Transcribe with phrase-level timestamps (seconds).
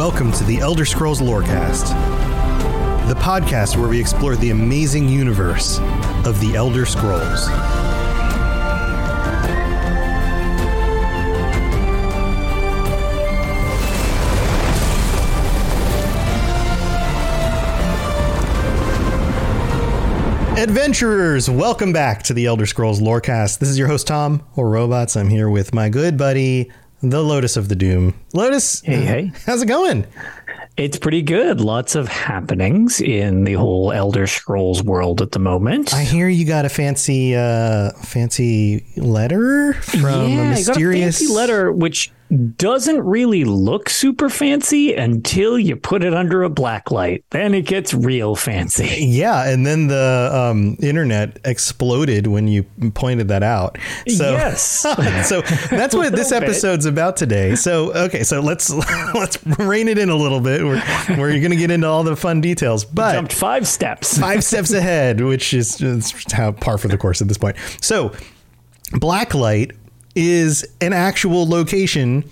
[0.00, 1.88] Welcome to the Elder Scrolls Lorecast,
[3.06, 5.78] the podcast where we explore the amazing universe
[6.24, 7.46] of the Elder Scrolls.
[20.58, 23.58] Adventurers, welcome back to the Elder Scrolls Lorecast.
[23.58, 25.14] This is your host Tom or Robots.
[25.14, 26.72] I'm here with my good buddy,
[27.02, 28.14] the Lotus of the Doom.
[28.32, 29.32] Lotus, Hey, hey.
[29.46, 30.06] how's it going?
[30.76, 31.60] It's pretty good.
[31.60, 35.92] Lots of happenings in the whole Elder Scrolls world at the moment.
[35.92, 40.48] I hear you got a fancy, uh, fancy letter from yeah, a I got a
[40.50, 42.12] mysterious fancy letter which
[42.56, 47.24] doesn't really look super fancy until you put it under a black light.
[47.30, 48.86] Then it gets real fancy.
[49.04, 52.62] Yeah, and then the um, internet exploded when you
[52.94, 53.78] pointed that out.
[54.08, 54.62] So, Yes.
[55.28, 56.48] so that's what this little bit.
[56.50, 57.54] episode's about today.
[57.56, 58.70] So, okay, so let's
[59.14, 60.64] let's rein it in a little bit.
[60.64, 60.80] Where,
[61.16, 64.16] where you're going to get into all the fun details, but Jumped five steps.
[64.18, 67.56] five steps ahead, which is just how par for the course at this point.
[67.80, 68.12] So,
[68.92, 69.72] Blacklight
[70.14, 72.24] is an actual location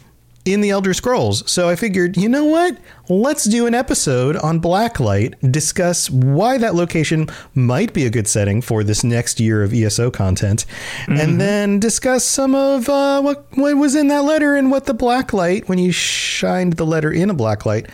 [0.44, 1.49] in the Elder Scrolls.
[1.50, 2.78] So I figured, you know what?
[3.09, 8.62] Let's do an episode on Blacklight, discuss why that location might be a good setting
[8.62, 10.65] for this next year of ESO content,
[11.06, 14.94] and then discuss some of uh, what what was in that letter and what the
[14.94, 17.91] Blacklight, when you shined the letter in a Blacklight,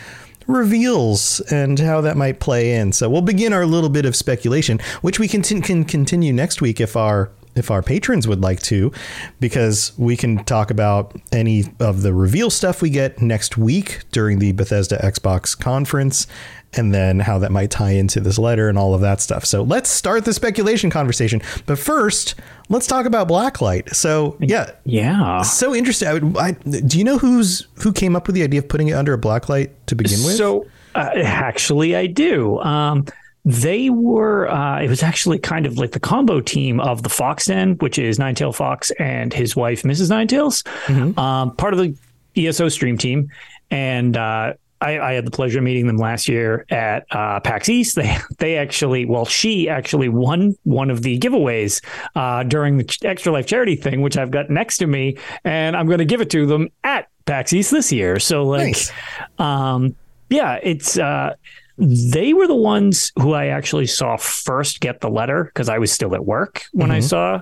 [0.47, 2.91] reveals and how that might play in.
[2.91, 6.79] So we'll begin our little bit of speculation, which we can, can continue next week
[6.79, 8.91] if our if our patrons would like to,
[9.39, 14.39] because we can talk about any of the reveal stuff we get next week during
[14.39, 16.27] the Bethesda Xbox conference,
[16.73, 19.45] and then how that might tie into this letter and all of that stuff.
[19.45, 21.41] So let's start the speculation conversation.
[21.65, 22.35] But first,
[22.69, 23.95] let's talk about Blacklight.
[23.95, 25.41] So yeah, yeah.
[25.41, 26.07] so interesting.
[26.07, 28.89] I would, I, do you know who's who came up with the idea of putting
[28.89, 30.35] it under a blacklight to begin with?
[30.35, 32.59] So uh, actually, I do.
[32.59, 33.05] Um,
[33.45, 34.49] they were.
[34.49, 37.99] Uh, it was actually kind of like the combo team of the Fox Den, which
[37.99, 40.09] is Ninetail Fox and his wife, Mrs.
[40.09, 41.17] Ninetails, Mm-hmm.
[41.19, 41.95] um, part of the
[42.35, 43.29] ESO stream team,
[43.71, 44.17] and.
[44.17, 47.95] Uh, I, I had the pleasure of meeting them last year at uh, PAX East.
[47.95, 51.81] They they actually, well, she actually won one of the giveaways
[52.13, 55.87] uh, during the Extra Life charity thing, which I've got next to me, and I'm
[55.87, 58.19] going to give it to them at PAX East this year.
[58.19, 58.91] So like, Nice.
[59.39, 59.95] um,
[60.29, 61.35] yeah, it's uh,
[61.77, 65.91] they were the ones who I actually saw first get the letter because I was
[65.91, 67.41] still at work when I saw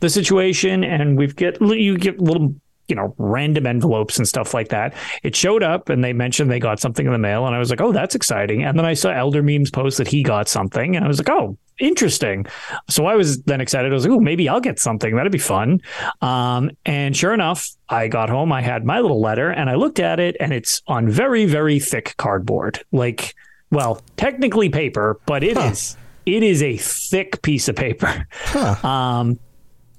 [0.00, 2.54] the situation, and we've get you get little
[2.88, 4.94] you know, random envelopes and stuff like that.
[5.22, 7.46] It showed up and they mentioned they got something in the mail.
[7.46, 8.62] And I was like, oh, that's exciting.
[8.62, 10.94] And then I saw Elder Memes post that he got something.
[10.94, 12.46] And I was like, oh, interesting.
[12.88, 13.90] So I was then excited.
[13.90, 15.16] I was like, oh, maybe I'll get something.
[15.16, 15.80] That'd be fun.
[16.22, 18.52] Um, and sure enough, I got home.
[18.52, 21.80] I had my little letter and I looked at it and it's on very, very
[21.80, 22.84] thick cardboard.
[22.92, 23.34] Like,
[23.70, 25.70] well, technically paper, but it huh.
[25.70, 28.26] is it is a thick piece of paper.
[28.32, 28.76] Huh.
[28.86, 29.38] Um,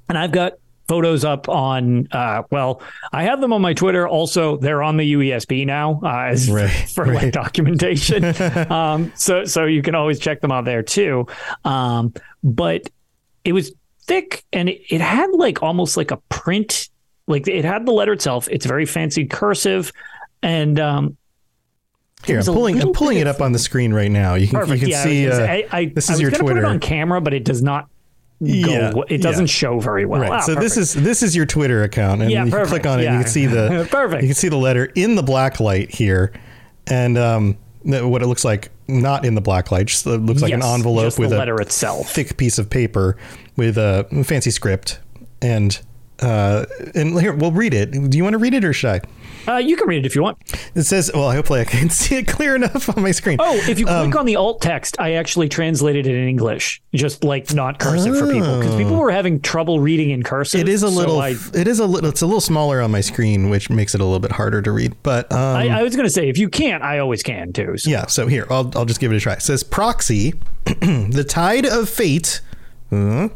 [0.09, 0.53] and I've got
[0.87, 2.81] photos up on uh, well
[3.11, 6.69] i have them on my twitter also they're on the UESP now uh, as right,
[6.95, 7.23] for right.
[7.23, 8.23] like documentation
[8.71, 11.27] um, so so you can always check them out there too
[11.65, 12.89] um, but
[13.43, 13.73] it was
[14.03, 16.89] thick and it, it had like almost like a print
[17.27, 19.91] like it had the letter itself it's very fancy cursive
[20.41, 21.16] and um,
[22.27, 22.81] here, I'm pulling.
[22.81, 24.35] I'm pulling it up on the screen right now.
[24.35, 25.29] You can, you can yeah, see.
[25.29, 26.56] Uh, I, I, this is I your Twitter.
[26.56, 27.89] Put it on camera, but it does not
[28.39, 29.51] yeah, it doesn't yeah.
[29.51, 30.21] show very well.
[30.21, 30.31] Right.
[30.31, 30.75] Ah, so perfect.
[30.75, 32.69] this is this is your Twitter account, and yeah, you perfect.
[32.69, 33.18] click on it, yeah.
[33.18, 34.21] you can see the perfect.
[34.27, 36.33] You can see the letter in the black light here,
[36.85, 39.88] and um, what it looks like not in the black light.
[39.88, 43.18] Just it looks like yes, an envelope with a letter itself, thick piece of paper
[43.56, 45.00] with a fancy script,
[45.41, 45.79] and
[46.21, 46.65] uh,
[46.95, 47.91] and here we'll read it.
[47.91, 49.01] Do you want to read it or should I?
[49.47, 50.37] Uh, you can read it if you want.
[50.75, 53.37] It says, well, hopefully I can see it clear enough on my screen.
[53.39, 56.81] Oh, if you click um, on the alt text, I actually translated it in English,
[56.93, 58.19] just like not cursive oh.
[58.19, 60.59] for people because people were having trouble reading in cursive.
[60.59, 62.91] It is a little, so I, it is a little, it's a little smaller on
[62.91, 64.95] my screen, which makes it a little bit harder to read.
[65.01, 67.77] But um, I, I, was going to say, if you can't, I always can too.
[67.77, 67.89] So.
[67.89, 68.07] Yeah.
[68.07, 69.33] So here, I'll, I'll just give it a try.
[69.33, 70.33] It says proxy,
[70.65, 72.41] the tide of fate.
[72.91, 73.29] Uh,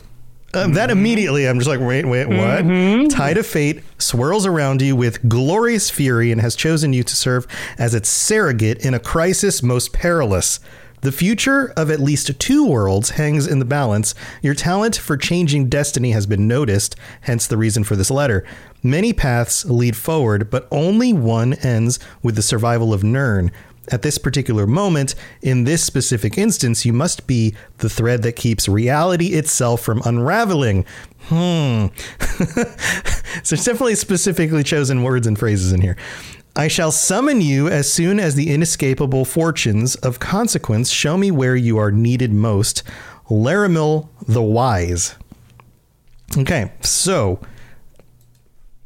[0.53, 2.37] uh, that immediately, I'm just like, wait, wait, what?
[2.37, 3.07] Mm-hmm.
[3.07, 7.47] Tide of fate swirls around you with glorious fury and has chosen you to serve
[7.77, 10.59] as its surrogate in a crisis most perilous.
[11.01, 14.13] The future of at least two worlds hangs in the balance.
[14.43, 18.45] Your talent for changing destiny has been noticed, hence the reason for this letter.
[18.83, 23.51] Many paths lead forward, but only one ends with the survival of Nirn.
[23.91, 28.69] At this particular moment, in this specific instance, you must be the thread that keeps
[28.69, 30.85] reality itself from unraveling.
[31.23, 31.87] Hmm.
[33.43, 35.97] so definitely specifically chosen words and phrases in here.
[36.55, 41.55] I shall summon you as soon as the inescapable fortunes of consequence show me where
[41.55, 42.83] you are needed most.
[43.29, 45.15] Leramil the Wise.
[46.37, 47.39] Okay, so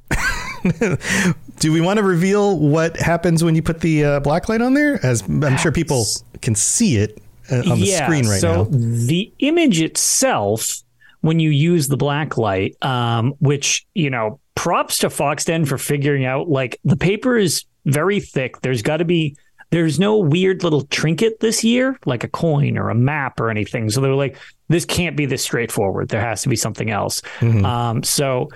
[1.59, 4.73] do we want to reveal what happens when you put the uh, black light on
[4.73, 5.03] there?
[5.05, 6.05] As I'm sure people
[6.41, 7.21] can see it
[7.51, 8.63] uh, on the yeah, screen right so now.
[8.63, 10.81] So the image itself,
[11.21, 16.25] when you use the black light, um, which you know, props to Foxden for figuring
[16.25, 18.61] out like the paper is very thick.
[18.61, 19.35] There's got to be
[19.71, 23.89] there's no weird little trinket this year, like a coin or a map or anything.
[23.89, 24.37] So they're like,
[24.67, 26.09] this can't be this straightforward.
[26.09, 27.21] There has to be something else.
[27.39, 27.65] Mm-hmm.
[27.65, 28.49] Um, so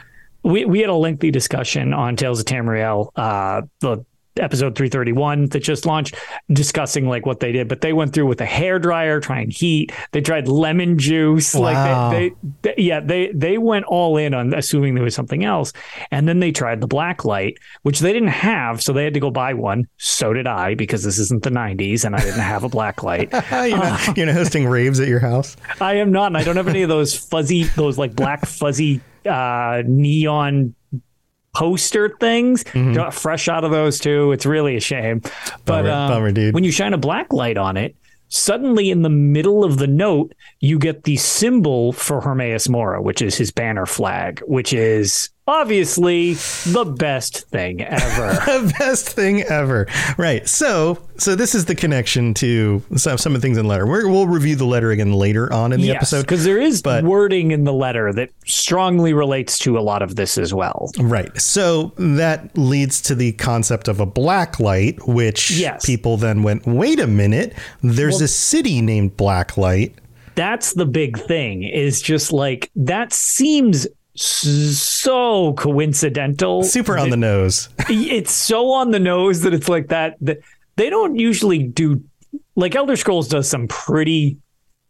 [0.44, 4.06] we, we had a lengthy discussion on Tales of Tamriel, uh, the
[4.38, 6.16] episode 331 that just launched
[6.52, 9.92] discussing like what they did but they went through with a hair dryer trying heat.
[10.12, 11.54] They tried lemon juice.
[11.54, 11.62] Wow.
[11.62, 15.44] like they, they, they, yeah they they went all in on assuming there was something
[15.44, 15.74] else.
[16.12, 19.20] And then they tried the black light which they didn't have so they had to
[19.20, 19.88] go buy one.
[19.98, 23.30] So did i because this isn't the 90s and i didn't have a black light.
[23.52, 25.58] You're, not, uh, you're not hosting raves at your house?
[25.82, 29.02] I am not and i don't have any of those fuzzy those like black fuzzy
[29.26, 30.76] uh, neon
[31.54, 32.64] poster things.
[32.66, 33.10] Mm-hmm.
[33.12, 34.32] Fresh out of those too.
[34.32, 35.22] It's really a shame.
[35.66, 36.54] But bummer, um, bummer, dude.
[36.54, 37.96] when you shine a black light on it,
[38.30, 43.22] suddenly in the middle of the note, you get the symbol for Hermaeus Mora, which
[43.22, 48.34] is his banner flag, which is obviously the best thing ever.
[48.46, 49.88] the best thing ever.
[50.18, 50.48] Right.
[50.48, 53.86] So, so this is the connection to some, some of the things in the letter.
[53.88, 56.84] we will review the letter again later on in the yes, episode because there is
[56.84, 60.92] but, wording in the letter that strongly relates to a lot of this as well.
[61.00, 61.36] Right.
[61.42, 65.84] So that leads to the concept of a black light, which yes.
[65.84, 69.96] people then went, wait a minute, there's well, a city named Blacklight
[70.36, 73.86] that's the big thing is just like that seems
[74.22, 76.64] so coincidental.
[76.64, 77.70] Super on the nose.
[77.90, 80.40] it's so on the nose that it's like that, that
[80.76, 82.04] they don't usually do
[82.56, 84.38] like Elder Scrolls does some pretty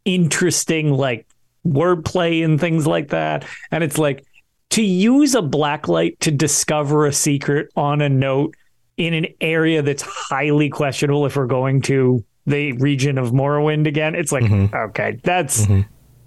[0.05, 1.27] interesting like
[1.65, 3.45] wordplay and things like that.
[3.71, 4.25] And it's like
[4.71, 8.55] to use a blacklight to discover a secret on a note
[8.97, 14.15] in an area that's highly questionable if we're going to the region of Morrowind again.
[14.15, 14.75] It's like, mm-hmm.
[14.75, 15.81] okay, that's mm-hmm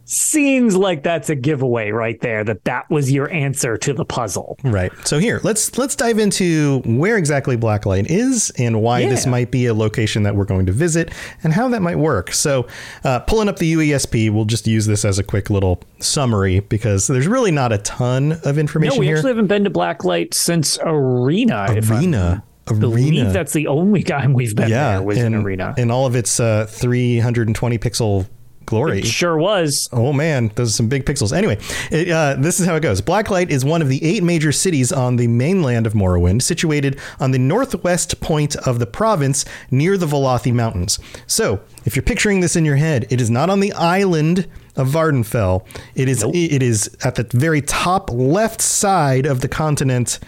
[0.04, 4.58] seems like that's a giveaway right there that that was your answer to the puzzle.
[4.64, 4.92] Right.
[5.06, 9.10] So here, let's let's dive into where exactly Blacklight is and why Yeah.
[9.10, 11.10] this might be a location that we're going to visit
[11.42, 12.32] and how that might work.
[12.32, 12.66] So,
[13.04, 17.06] uh, pulling up the UESP, we'll just use this as a quick little summary because
[17.06, 19.16] there's really not a ton of information No, we here.
[19.16, 21.66] actually haven't been to Blacklight since Arena.
[21.76, 23.32] if Arena, believe Arena.
[23.32, 25.74] that's the only time we've been yeah, there was in, in Arena.
[25.78, 28.26] in all of its uh, 320 pixel
[28.66, 29.00] glory.
[29.00, 29.88] It sure was.
[29.92, 31.36] Oh man, those are some big pixels.
[31.36, 31.58] Anyway,
[31.90, 33.00] it, uh, this is how it goes.
[33.00, 37.30] Blacklight is one of the eight major cities on the mainland of Morrowind, situated on
[37.30, 40.98] the northwest point of the province near the Velothi Mountains.
[41.26, 44.88] So, if you're picturing this in your head, it is not on the island of
[44.88, 45.66] Vvardenfell.
[45.94, 50.18] It is it is at the very top left side of the continent,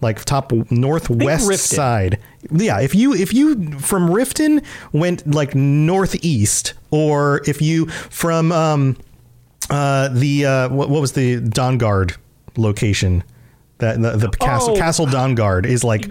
[0.00, 2.18] like top northwest side.
[2.50, 8.96] Yeah, if you if you from Riften went like northeast, or if you from um
[9.70, 12.16] uh the uh what, what was the Dawnguard
[12.56, 13.22] location?
[13.78, 14.76] That the, the castle Oh.
[14.76, 16.10] Castle Dawnguard is like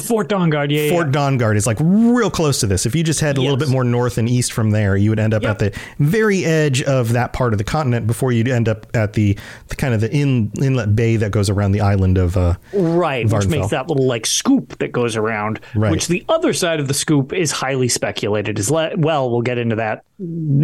[0.00, 0.90] Fort Dawnguard, yeah.
[0.90, 1.12] Fort yeah.
[1.12, 2.86] Dawnguard is like real close to this.
[2.86, 5.18] If you just head a little bit more north and east from there, you would
[5.20, 5.50] end up Yep.
[5.50, 9.12] at the very edge of that part of the continent before you'd end up at
[9.12, 12.54] the, the kind of the in, inlet bay that goes around the island of uh
[12.72, 15.60] Right, which makes that little like scoop that goes around.
[15.74, 15.90] Right.
[15.90, 19.30] Which the other side of the scoop is highly speculated as le- well.
[19.30, 20.04] We'll get into that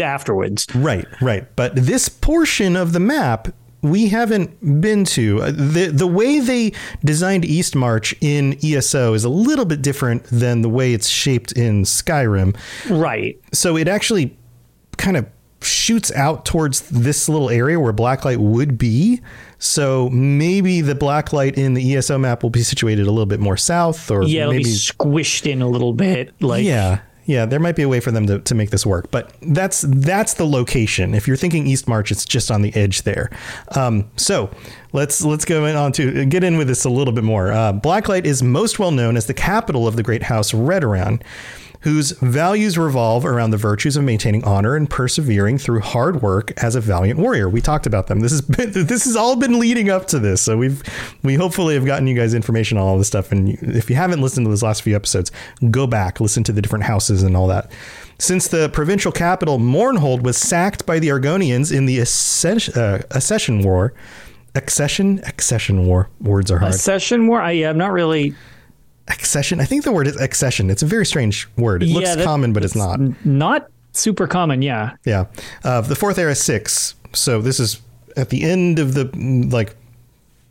[0.00, 0.66] afterwards.
[0.74, 1.46] Right, right.
[1.56, 3.48] But this portion of the map
[3.82, 5.42] we haven't been to.
[5.42, 6.72] Uh, The the way they
[7.04, 11.52] designed East March in ESO is a little bit different than the way it's shaped
[11.52, 12.56] in Skyrim.
[12.88, 13.40] Right.
[13.52, 14.36] So it actually
[14.96, 15.26] kind of
[15.62, 19.20] shoots out towards this little area where blacklight would be.
[19.58, 23.58] So maybe the blacklight in the ESO map will be situated a little bit more
[23.58, 26.32] south or Yeah, it'll maybe be squished in a little bit.
[26.40, 29.08] Like yeah, yeah, there might be a way for them to, to make this work,
[29.12, 31.14] but that's that's the location.
[31.14, 33.30] If you're thinking East March, it's just on the edge there.
[33.76, 34.50] Um, so
[34.92, 37.52] let's let's go in on to get in with this a little bit more.
[37.52, 41.22] Uh, Blacklight is most well known as the capital of the great house Redoran,
[41.82, 46.74] whose values revolve around the virtues of maintaining honor and persevering through hard work as
[46.74, 47.48] a valiant warrior.
[47.48, 48.20] We talked about them.
[48.20, 50.82] This has been, this has all been leading up to this, so we've
[51.22, 53.32] we hopefully have gotten you guys information on all this stuff.
[53.32, 55.32] And if you haven't listened to those last few episodes,
[55.70, 57.70] go back, listen to the different houses and all that.
[58.18, 63.62] Since the provincial capital Mournhold was sacked by the Argonians in the Accession, uh, Accession
[63.62, 63.94] War,
[64.54, 66.74] Accession Accession War words are hard.
[66.74, 68.34] session where I am not really
[69.10, 69.60] Accession.
[69.60, 70.70] I think the word is accession.
[70.70, 71.82] It's a very strange word.
[71.82, 73.00] It looks that- common, but it's not.
[73.24, 74.62] not super common.
[74.62, 74.92] Yeah.
[75.04, 75.26] Yeah.
[75.64, 76.94] Uh, the fourth era six.
[77.12, 77.80] So this is
[78.16, 79.04] at the end of the
[79.50, 79.76] like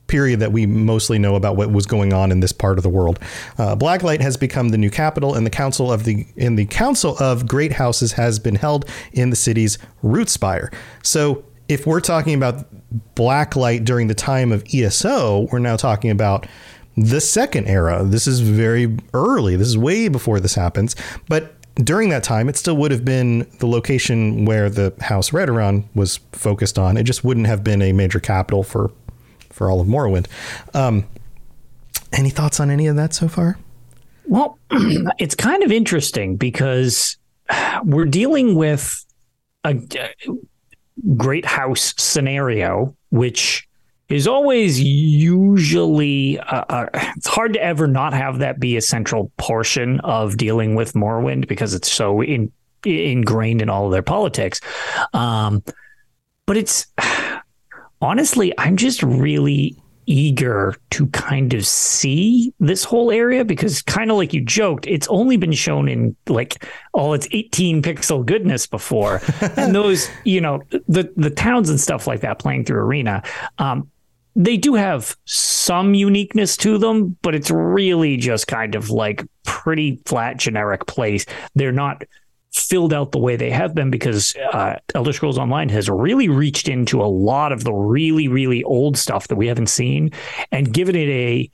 [0.08, 2.90] period that we mostly know about what was going on in this part of the
[2.90, 3.20] world.
[3.58, 7.16] Uh, Blacklight has become the new capital, and the council of the in the council
[7.20, 10.72] of great houses has been held in the city's root spire.
[11.04, 12.66] So if we're talking about
[13.16, 16.48] Blacklight during the time of ESO, we're now talking about
[16.98, 18.04] the second era.
[18.04, 19.56] This is very early.
[19.56, 20.96] This is way before this happens,
[21.28, 25.86] but during that time, it still would have been the location where the House Redoran
[25.96, 26.98] was focused on.
[26.98, 28.92] It just wouldn't have been a major capital for
[29.50, 30.28] for all of Morrowind.
[30.74, 31.06] Um,
[32.14, 33.58] any thoughts on any of that so far?
[34.26, 37.18] Well, it's kind of interesting because
[37.84, 39.06] we're dealing with
[39.64, 39.76] a
[41.18, 43.69] great house scenario, which
[44.10, 49.32] is always usually uh, uh, it's hard to ever not have that be a central
[49.38, 52.52] portion of dealing with Morrowind because it's so in,
[52.84, 54.60] ingrained in all of their politics.
[55.14, 55.64] Um,
[56.46, 56.88] but it's
[58.02, 59.78] honestly, I'm just really
[60.10, 65.08] eager to kind of see this whole area because kind of like you joked it's
[65.10, 69.22] only been shown in like all its 18 pixel goodness before
[69.56, 73.22] and those you know the the towns and stuff like that playing through arena
[73.60, 73.88] um
[74.40, 80.02] they do have some uniqueness to them but it's really just kind of like pretty
[80.06, 82.04] flat generic place they're not
[82.52, 86.68] filled out the way they have been because uh, Elder Scrolls Online has really reached
[86.68, 90.12] into a lot of the really, really old stuff that we haven't seen
[90.52, 91.52] and given it a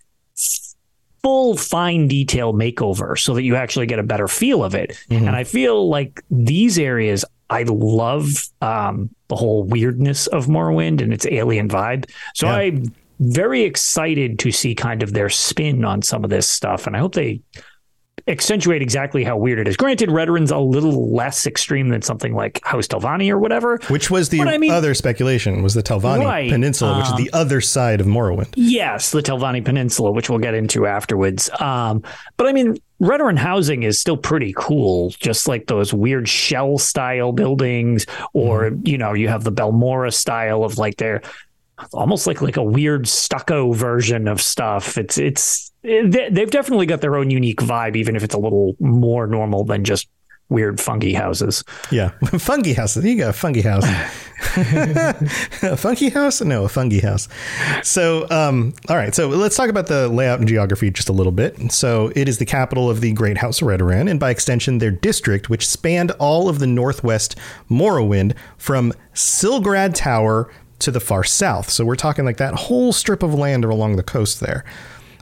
[1.21, 4.97] full fine detail makeover so that you actually get a better feel of it.
[5.09, 8.27] And I feel like these areas, I love
[8.61, 12.09] um, the whole weirdness of Morrowind and its alien vibe.
[12.33, 12.55] So Yeah.
[12.55, 16.85] I'm very excited to see kind of their spin on some of this stuff.
[16.87, 17.41] And I hope they
[18.27, 19.77] accentuate exactly how weird it is.
[19.77, 23.77] Granted, Redoran's a little less extreme than something like House Telvanni or whatever.
[23.87, 27.23] Which was the I mean- other speculation was the Telvanni Right, Peninsula, which is um,
[27.23, 28.53] the other side of Morrowind.
[28.55, 31.49] Yes, the Telvanni Peninsula, which we'll get into afterwards.
[31.59, 32.01] Um,
[32.37, 37.31] but I mean, Redoran housing is still pretty cool, just like those weird shell style
[37.31, 38.87] buildings, or mm.
[38.87, 41.21] you know, you have the Balmorra style of like their
[41.93, 44.97] almost like like a weird stucco version of stuff.
[44.97, 49.27] It's it's they've definitely got their own unique vibe, even if it's a little more
[49.27, 50.07] normal than just
[50.49, 51.63] weird funky houses.
[51.91, 53.03] Yeah, funky houses.
[53.03, 53.85] You got a funky house.
[55.63, 56.41] a funky house?
[56.41, 57.27] No, a funky house.
[57.83, 59.15] So, um, all right.
[59.15, 61.71] So let's talk about the layout and geography just a little bit.
[61.71, 64.91] So it is the capital of the Great House of Redoran, and by extension, their
[64.91, 67.35] district, which spanned all of the northwest
[67.69, 71.69] Morrowind from Silgrad Tower to the far south.
[71.69, 74.65] So we're talking like that whole strip of land along the coast there.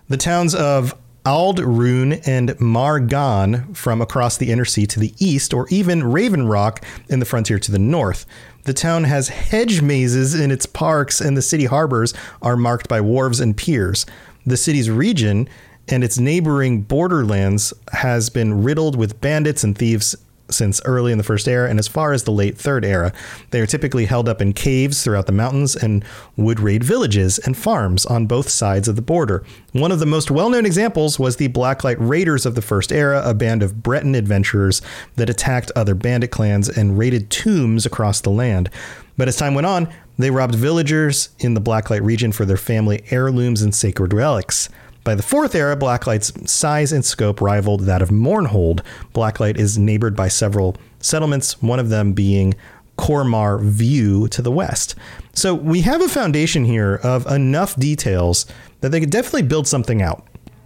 [0.09, 5.53] The towns of Rune and Maar Gan from across the Inner Sea to the east,
[5.53, 8.25] or even Raven Rock in the frontier to the north.
[8.63, 13.01] The town has hedge mazes in its parks, and the city harbors are marked by
[13.01, 14.05] wharves and piers.
[14.45, 15.47] The city's region
[15.87, 20.15] and its neighboring borderlands has been riddled with bandits and thieves
[20.53, 23.11] since early in the first era and as far as the late third era.
[23.51, 26.05] They are typically held up in caves throughout the mountains and
[26.37, 29.43] would raid villages and farms on both sides of the border.
[29.71, 33.21] One of the most well known examples was the Blacklight Raiders of the first era,
[33.25, 34.81] a band of Breton adventurers
[35.15, 38.69] that attacked other bandit clans and raided tombs across the land.
[39.17, 43.03] But as time went on, they robbed villagers in the Blacklight region for their family
[43.09, 44.69] heirlooms and sacred relics.
[45.03, 48.81] By the fourth era, Blacklight's size and scope rivaled that of Mournhold.
[49.13, 52.53] Blacklight is neighbored by several settlements, one of them being
[52.97, 54.95] Cormar View to the west.
[55.33, 58.45] So we have a foundation here of enough details
[58.81, 60.25] that they could definitely build something out.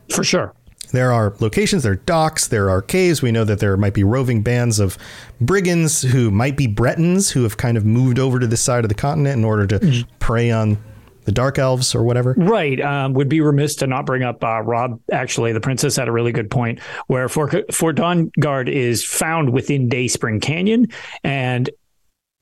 [0.09, 0.53] For sure.
[0.91, 3.21] There are locations, there are docks, there are caves.
[3.21, 4.97] We know that there might be roving bands of
[5.41, 8.89] brigands who might be Bretons who have kind of moved over to this side of
[8.89, 10.07] the continent in order to mm.
[10.19, 10.77] prey on
[11.27, 12.33] the dark elves or whatever.
[12.37, 12.79] Right.
[12.79, 15.01] Um, would be remiss to not bring up uh, Rob.
[15.11, 19.89] Actually, the princess had a really good point where Fort, Fort Dawnguard is found within
[19.89, 20.87] Dayspring Canyon,
[21.25, 21.69] and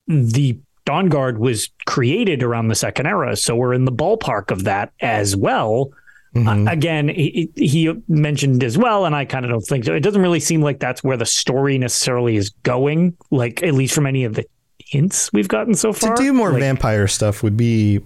[0.07, 4.93] the Dawnguard was created around the second era, so we're in the ballpark of that
[5.01, 5.91] as well.
[6.35, 6.67] Mm-hmm.
[6.67, 9.95] Uh, again, he, he, mentioned as well, and I kind of don't think so.
[9.95, 13.95] It doesn't really seem like that's where the story necessarily is going, like at least
[13.95, 14.45] from any of the
[14.77, 16.15] hints we've gotten so far.
[16.15, 18.01] To do more like, vampire stuff would be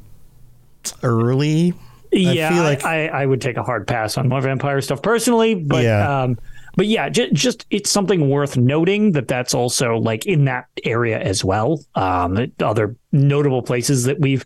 [1.03, 1.74] early.
[2.12, 5.01] Yeah, I, feel like I, I, would take a hard pass on more vampire stuff
[5.01, 6.22] personally, but yeah.
[6.24, 6.39] Um,
[6.75, 11.19] but yeah, just, just it's something worth noting that that's also like in that area
[11.19, 11.84] as well.
[11.96, 14.46] Um, other notable places that we've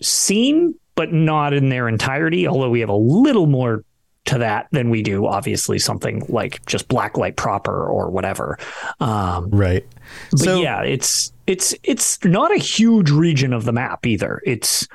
[0.00, 2.46] seen, but not in their entirety.
[2.46, 3.84] Although we have a little more
[4.26, 8.58] to that than we do, obviously, something like just Blacklight proper or whatever.
[9.00, 9.86] Um, right.
[10.30, 14.40] But so, yeah, it's it's it's not a huge region of the map either.
[14.44, 14.86] It's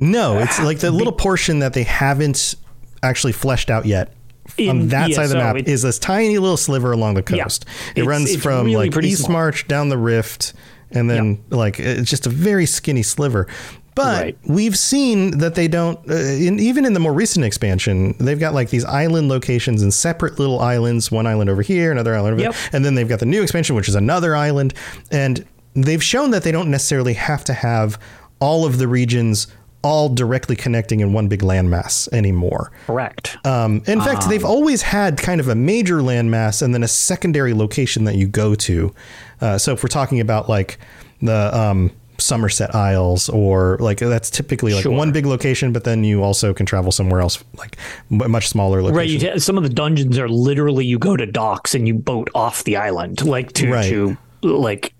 [0.00, 2.54] no, it's like the little portion that they haven't
[3.02, 4.12] actually fleshed out yet.
[4.56, 7.14] In, on that yeah, side of the so map is this tiny little sliver along
[7.14, 7.66] the coast.
[7.94, 9.32] Yeah, it runs from really like East small.
[9.32, 10.54] March down the Rift,
[10.90, 11.56] and then yeah.
[11.56, 13.46] like it's just a very skinny sliver.
[13.94, 14.38] But right.
[14.46, 18.54] we've seen that they don't, uh, in, even in the more recent expansion, they've got
[18.54, 21.10] like these island locations and separate little islands.
[21.10, 22.52] One island over here, another island over yep.
[22.52, 24.74] there, and then they've got the new expansion, which is another island.
[25.10, 28.00] And they've shown that they don't necessarily have to have
[28.40, 29.48] all of the regions
[29.82, 32.70] all directly connecting in one big landmass anymore.
[32.86, 33.36] Correct.
[33.46, 36.88] Um, in um, fact, they've always had kind of a major landmass and then a
[36.88, 38.94] secondary location that you go to.
[39.40, 40.78] Uh, so if we're talking about like
[41.22, 41.90] the um,
[42.20, 44.92] Summerset Isles, or like that's typically like sure.
[44.92, 47.76] one big location, but then you also can travel somewhere else, like
[48.10, 49.28] much smaller location.
[49.28, 49.42] Right.
[49.42, 52.76] Some of the dungeons are literally you go to docks and you boat off the
[52.76, 53.88] island, like to right.
[53.88, 54.94] to like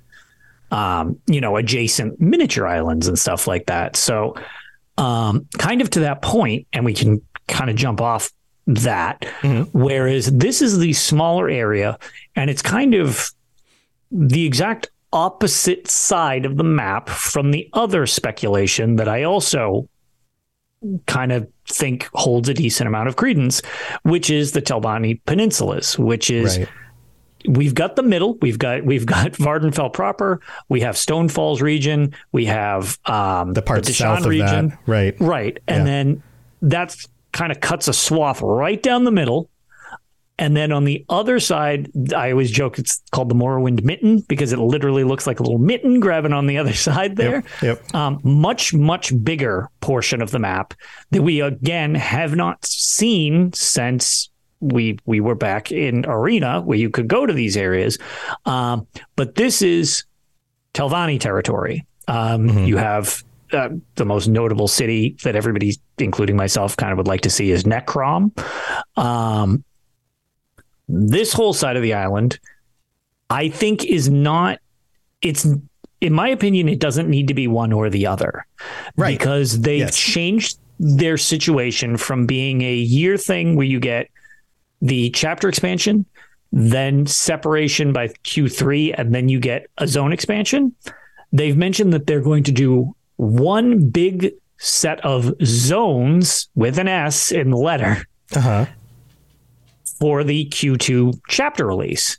[0.70, 3.96] um, you know adjacent miniature islands and stuff like that.
[3.96, 4.34] So
[5.00, 8.30] um, kind of to that point, and we can kind of jump off
[8.66, 9.22] that.
[9.40, 9.76] Mm-hmm.
[9.76, 11.98] Whereas this is the smaller area,
[12.36, 13.30] and it's kind of
[14.12, 19.88] the exact opposite side of the map from the other speculation that I also
[21.06, 23.60] kind of think holds a decent amount of credence,
[24.02, 26.68] which is the Telvanni Peninsulas, which is right
[27.48, 28.34] we've got the middle.
[28.38, 30.40] We've got we've got Vvardenfell proper.
[30.68, 32.14] We have Stone Falls region.
[32.32, 34.68] We have um, the part south of region.
[34.68, 34.78] that.
[34.86, 35.20] Right.
[35.20, 35.58] Right.
[35.66, 35.84] And yeah.
[35.84, 36.22] then
[36.62, 39.48] that's kind of cuts a swath right down the middle.
[40.38, 44.54] And then on the other side, I always joke it's called the Morrowind Mitten because
[44.54, 47.44] it literally looks like a little mitten grabbing on the other side there.
[47.62, 47.82] Yep.
[47.82, 47.94] yep.
[47.94, 50.72] Um, much, much bigger portion of the map
[51.10, 56.90] that we again have not seen since we we were back in arena where you
[56.90, 57.98] could go to these areas
[58.46, 60.04] um, but this is
[60.74, 62.64] telvanni territory um, mm-hmm.
[62.64, 67.22] you have uh, the most notable city that everybody including myself kind of would like
[67.22, 68.30] to see is necrom
[68.96, 69.64] um,
[70.90, 72.38] this whole side of the island,
[73.28, 74.58] I think is not.
[75.22, 75.46] It's
[76.00, 78.46] in my opinion, it doesn't need to be one or the other,
[78.96, 79.18] Right.
[79.18, 79.96] Because they've Yes.
[79.96, 84.08] changed their situation from being a year thing where you get
[84.80, 86.06] the chapter expansion,
[86.52, 90.74] then separation by Q3, and then you get a zone expansion.
[91.32, 97.30] They've mentioned that they're going to do one big set of zones with an S
[97.32, 98.66] in the letter Uh huh.
[99.98, 102.18] for the Q2 chapter release.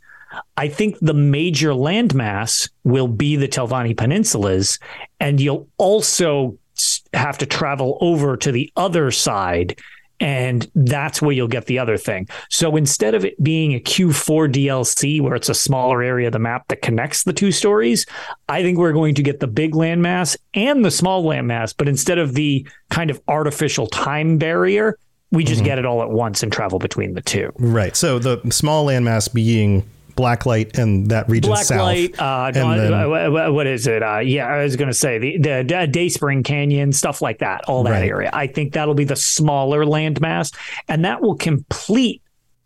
[0.56, 4.80] I think the major landmass will be the Telvanni Peninsulas,
[5.20, 6.58] and you'll also
[7.14, 9.78] have to travel over to the other side,
[10.22, 12.30] and that's where you'll get the other thing.
[12.50, 16.40] So instead of it being a Q4 DLC where it's a smaller area of the
[16.40, 18.06] map that connects the two stories,
[18.48, 22.20] I think we're going to get the big landmass and the small landmass, but instead
[22.20, 24.96] of the kind of artificial time barrier,
[25.32, 25.66] we just mm-hmm.
[25.66, 27.52] get it all at once and travel between the two.
[27.58, 27.96] Right.
[27.96, 29.84] So the small landmass being
[30.16, 31.80] Blacklight and that region south.
[31.82, 34.04] Blacklight, uh, and no, then- uh, what- what is it?
[34.04, 37.62] Uh, yeah, I was going to say the, the the Dayspring Canyon, stuff like that,
[37.68, 38.10] all that Right.
[38.10, 38.30] area.
[38.34, 40.54] I think that'll be the smaller landmass,
[40.88, 42.22] and that will complete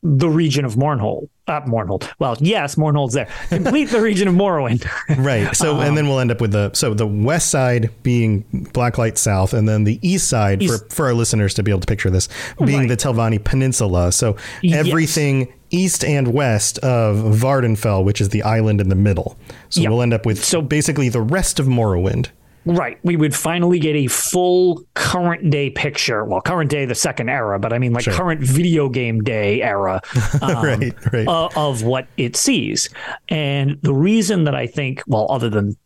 [0.07, 1.29] the region of Mournhold.
[1.47, 2.07] Uh, Mournhold.
[2.19, 3.27] Well, yes, Mournhold's there.
[3.49, 4.87] Complete the region of Morrowind.
[5.17, 5.55] Right.
[5.55, 9.53] So, and then we'll end up with the so the west side being Blacklight South,
[9.53, 12.09] and then the east side East- for for our listeners to be able to picture
[12.11, 12.29] this
[12.63, 12.89] being Right.
[12.89, 14.11] the Telvanni Peninsula.
[14.11, 14.85] So Yes.
[14.87, 19.37] everything east and west of Vvardenfell, which is the island in the middle.
[19.69, 19.89] So Yeah.
[19.89, 22.27] we'll end up with So- basically the rest of Morrowind.
[22.65, 22.97] Right.
[23.03, 26.25] We would finally get a full current day picture.
[26.25, 28.13] Well, current day, the second era, but I mean like Sure.
[28.13, 30.01] current video game day era
[30.41, 31.27] um, Right, right.
[31.27, 32.89] uh, of what it sees.
[33.29, 35.77] And the reason that I think, well, other than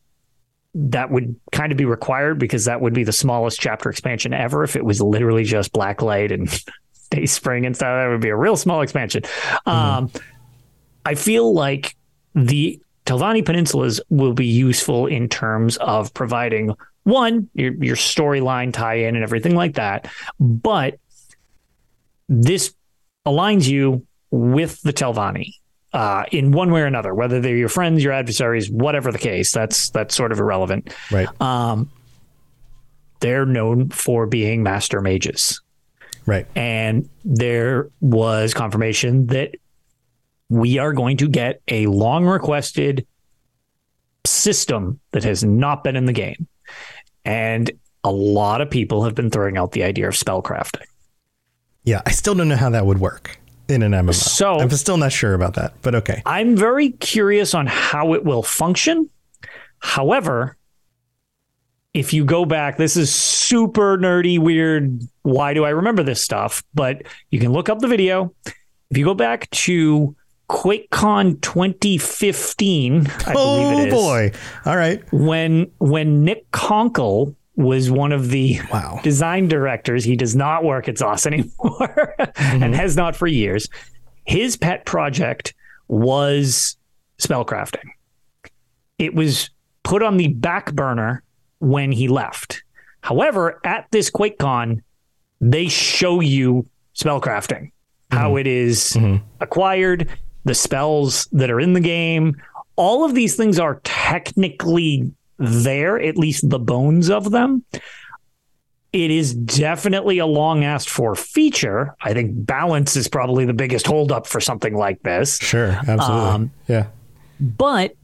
[0.76, 4.64] that would kind of be required because that would be the smallest chapter expansion ever
[4.64, 6.48] if it was literally just Blacklight and
[7.12, 7.88] Day Spring and stuff.
[7.88, 9.24] That would be a real small expansion.
[9.66, 10.12] Um,
[11.06, 11.96] I feel like
[12.36, 19.16] the Telvanni Peninsulas will be useful in terms of providing one your your storyline tie-in
[19.16, 20.08] and everything like that,
[20.40, 21.00] but
[22.28, 22.76] this
[23.26, 25.54] aligns you with the Telvanni
[25.92, 29.52] uh, in one way or another, whether they're your friends, your adversaries, whatever the case.
[29.52, 30.94] That's that's sort of irrelevant.
[31.10, 31.28] Right.
[31.42, 31.90] Um,
[33.22, 35.62] they're known for being master mages
[36.30, 36.46] right.
[36.56, 39.56] and there was confirmation that
[40.50, 43.06] we are going to get a long requested
[44.26, 46.48] system that has not been in the game.
[47.24, 47.72] And
[48.04, 50.86] a lot of people have been throwing out the idea of spellcrafting.
[51.84, 52.02] Yeah.
[52.06, 54.14] I still don't know how that would work in an MMO.
[54.14, 56.22] So- I'm still not sure about that, but okay.
[56.26, 59.10] I'm very curious on how it will function.
[59.80, 60.58] However,
[61.94, 65.02] if you go back, this is super nerdy, weird.
[65.24, 66.64] Why do I remember this stuff?
[66.74, 68.34] But you can look up the video.
[68.90, 70.16] If you go back to
[70.50, 74.32] QuakeCon 2015, I believe Oh it is, boy.
[74.66, 75.02] All right.
[75.14, 79.00] when when Nick Konkle was one of the Wow.
[79.04, 82.64] design directors, he does not work at ZOS anymore mm-hmm.
[82.64, 83.68] and has not for years.
[84.26, 85.54] His pet project
[85.88, 86.78] was
[87.20, 87.90] spellcrafting.
[88.98, 89.50] It was
[89.84, 91.24] put on the back burner
[91.60, 92.64] when he left.
[93.02, 94.82] However, at this QuakeCon,
[95.42, 97.72] they show you spellcrafting,
[98.12, 98.38] how mm-hmm.
[98.40, 99.24] it is mm-hmm.
[99.40, 100.10] acquired,
[100.46, 102.42] the spells that are in the game.
[102.76, 107.64] All of these things are technically there, at least the bones of them.
[108.92, 111.96] It is definitely a long asked for feature.
[112.02, 115.38] I think balance is probably the biggest holdup for something like this.
[115.38, 115.70] Sure.
[115.88, 116.30] Absolutely.
[116.30, 116.88] Um, yeah.
[117.40, 117.96] But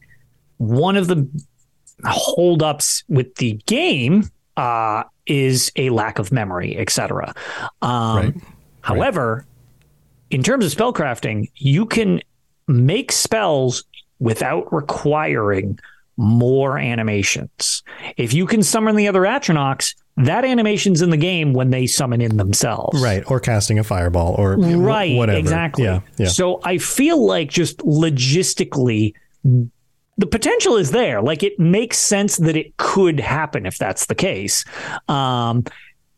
[0.58, 1.28] one of the
[2.04, 7.34] holdups with the game uh, is a lack of memory, etc.
[7.82, 8.34] Um, Right.
[8.82, 9.48] However,
[10.36, 12.22] in terms of spellcrafting, you can
[12.68, 13.86] make spells
[14.20, 15.80] without requiring
[16.18, 17.84] more animations.
[18.18, 22.20] If you can summon the other Atronachs, that animation's in the game when they summon
[22.20, 23.02] in themselves.
[23.02, 23.24] Right.
[23.32, 25.38] Or casting a fireball or Right, whatever.
[25.38, 25.86] exactly.
[25.86, 26.02] Yeah.
[26.18, 26.28] Yeah.
[26.28, 31.22] So I feel like just logistically, the potential is there.
[31.22, 34.66] Like it makes sense that it could happen if that's the case.
[35.08, 35.64] Um,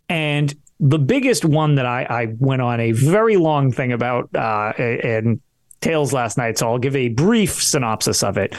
[0.10, 4.74] and the biggest one that I, I went on a very long thing about uh,
[4.78, 5.42] and
[5.80, 8.56] Tales last night, so I'll give a brief synopsis of it.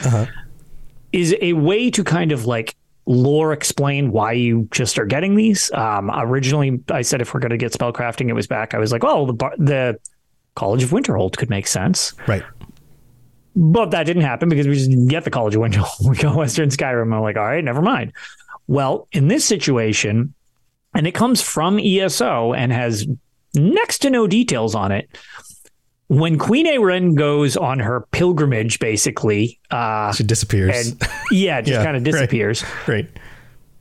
[1.11, 5.71] Is a way to kind of like lore explain why you just are getting these.
[5.73, 8.73] Um, originally, I said if we're going to get spellcrafting, it was back.
[8.73, 9.99] I was like, oh, the bar- the
[10.55, 12.43] College of Winterhold could make sense, right.
[13.55, 15.89] but that didn't happen because we just didn't get the College of Winterhold.
[16.09, 17.13] We go Western Skyrim.
[17.13, 18.13] I'm like, all right, never mind.
[18.67, 20.33] Well, in this situation,
[20.93, 23.07] and it comes from ESO and has
[23.55, 25.09] next to no details on it.
[26.07, 30.89] when Queen Ayrenn goes on her pilgrimage, basically, uh, She disappears.
[30.91, 32.11] and yeah, it just Yeah, kind of right.
[32.11, 32.63] disappears.
[32.87, 33.07] Right.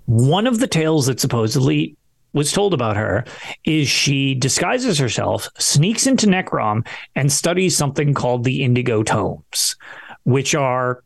[0.06, 1.96] One of the tales that supposedly
[2.34, 3.24] was told about her
[3.64, 9.76] is she disguises herself, sneaks into Necrom, and studies something called the Indigo Tomes,
[10.24, 11.02] which are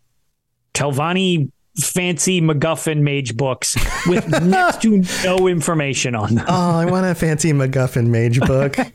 [0.75, 6.45] Telvanni fancy MacGuffin mage books with next to no information on them.
[6.49, 8.77] Oh, I want a fancy MacGuffin mage book.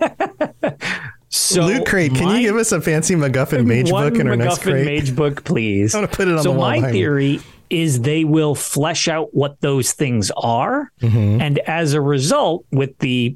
[1.30, 2.14] So Loot crate.
[2.16, 4.86] Can my- you give us a fancy MacGuffin mage book in our MacGuffin next crate?
[4.86, 5.94] mage book, please.
[5.96, 9.10] I'm gonna put it on so the wall So my theory is they will flesh
[9.10, 11.42] out what those things are, Mm-hmm.
[11.42, 13.36] and as a result, with the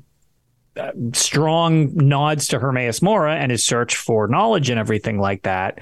[0.78, 5.80] uh, strong nods to Hermaeus Mora and his search for knowledge and everything like that.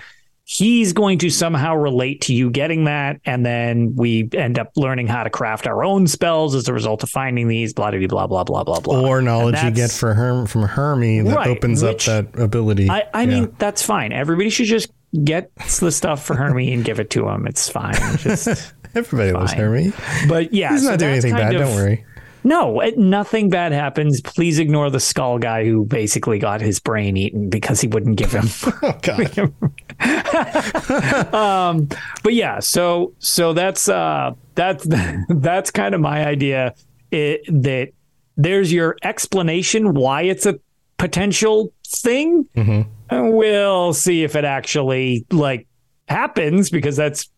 [0.51, 5.05] He's going to somehow relate to you getting that, and then we end up learning
[5.05, 7.71] how to craft our own spells as a result of finding these.
[7.71, 8.99] Blah blah blah blah blah blah blah.
[9.07, 12.89] or knowledge you get for Herm from Hermie that Right, opens which- up that ability.
[12.89, 13.41] I, I Yeah.
[13.41, 14.11] mean, that's fine.
[14.11, 14.91] Everybody should just
[15.23, 17.45] get the stuff for Hermie and give it to him.
[17.45, 17.93] It's fine.
[18.17, 19.61] Just, everybody loves fine.
[19.61, 19.93] Hermie.
[20.27, 21.53] but yeah, He's so not doing anything bad.
[21.53, 22.05] of- Don't worry.
[22.43, 24.21] No, it, nothing bad happens.
[24.21, 28.31] Please ignore the skull guy who basically got his brain eaten because he wouldn't give
[28.31, 28.47] him.
[30.01, 31.89] Oh um,
[32.23, 34.87] but yeah, so so that's uh, that's
[35.29, 36.73] that's kind of my idea.
[37.11, 37.89] It, that
[38.37, 40.59] there's your explanation why it's a
[40.97, 42.47] potential thing.
[42.55, 43.27] Mm-hmm.
[43.31, 45.67] We'll see if it actually like
[46.07, 47.29] happens because that's.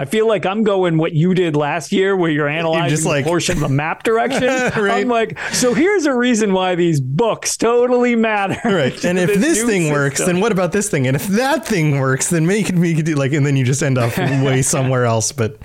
[0.00, 3.10] I feel like I'm going what you did last year, where you're analyzing just the
[3.10, 4.48] like- portion of the map direction.
[4.48, 5.02] Right.
[5.02, 8.58] I'm like, so here's a reason why these books totally matter.
[8.64, 9.04] Right.
[9.10, 11.06] And if this new thing works, then what about this thing?
[11.06, 13.82] And if that thing works, then maybe we could do like, and then you just
[13.82, 15.32] end up way somewhere else.
[15.32, 15.58] But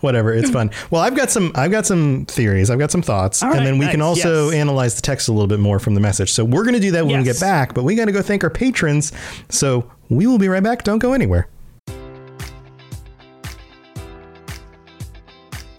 [0.00, 0.70] whatever, it's fun.
[0.90, 3.78] Well, I've got some, I've got some theories, I've got some thoughts, All and then
[3.78, 4.54] we can also yes.
[4.54, 6.32] analyze the text a little bit more from the message.
[6.32, 7.72] So we're going to do that when we get back.
[7.74, 9.12] But we got to go thank our patrons.
[9.48, 10.82] So we will be right back.
[10.82, 11.48] Don't go anywhere.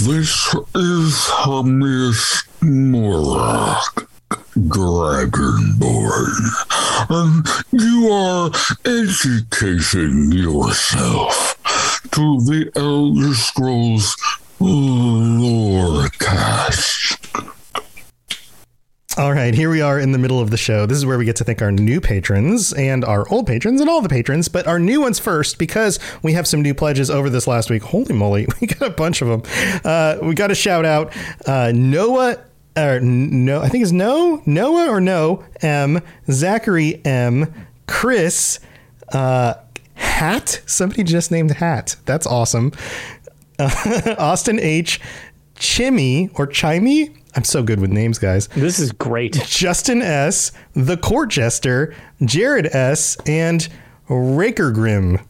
[0.00, 3.80] This is Hermaeus Mora,
[4.56, 6.34] Dragonborn,
[7.10, 8.48] and you are
[8.84, 11.56] educating yourself
[12.12, 14.16] to the Elder Scrolls
[14.60, 16.08] Lorecast.
[19.18, 20.86] All right, here we are in the middle of the show.
[20.86, 23.90] This is where we get to thank our new patrons and our old patrons and
[23.90, 27.28] all the patrons, but our new ones first because we have some new pledges over
[27.28, 27.82] this last week.
[27.82, 29.80] Holy moly, we got a bunch of them.
[29.84, 31.12] Uh, we got a shout out
[31.46, 32.38] uh, Noah.
[32.76, 36.00] Or no, I think it's no Noah or no M
[36.30, 37.52] Zachary M
[37.88, 38.60] Chris
[39.12, 39.54] uh,
[39.94, 40.62] Hat.
[40.64, 41.96] Somebody just named Hat.
[42.04, 42.70] That's awesome.
[43.58, 45.00] Uh, Austin H
[45.56, 47.16] Chimmy or Chimey.
[47.38, 48.48] I'm so good with names, guys.
[48.48, 49.34] This is great.
[49.46, 53.68] Justin S, the Court Jester, Jared S, and
[54.08, 55.20] Raker Grim.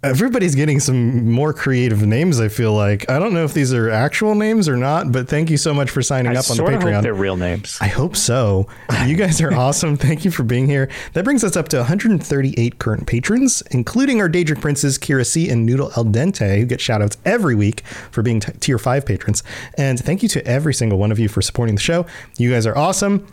[0.00, 2.38] Everybody's getting some more creative names.
[2.38, 5.50] I feel like I don't know if these are actual names or not, but thank
[5.50, 7.02] you so much for signing I up on the of hope Patreon.
[7.02, 7.76] they're real names.
[7.80, 8.68] I hope so.
[9.06, 9.96] You guys are awesome.
[9.96, 10.88] Thank you for being here.
[11.14, 15.66] That brings us up to 138 current patrons, including our Daedric Princes, Kira C and
[15.66, 17.80] Noodle El Dente, who get shoutouts every week
[18.12, 19.42] for being t- tier 5 patrons.
[19.76, 22.06] And thank you to every single one of you for supporting the show.
[22.36, 23.26] You guys are awesome.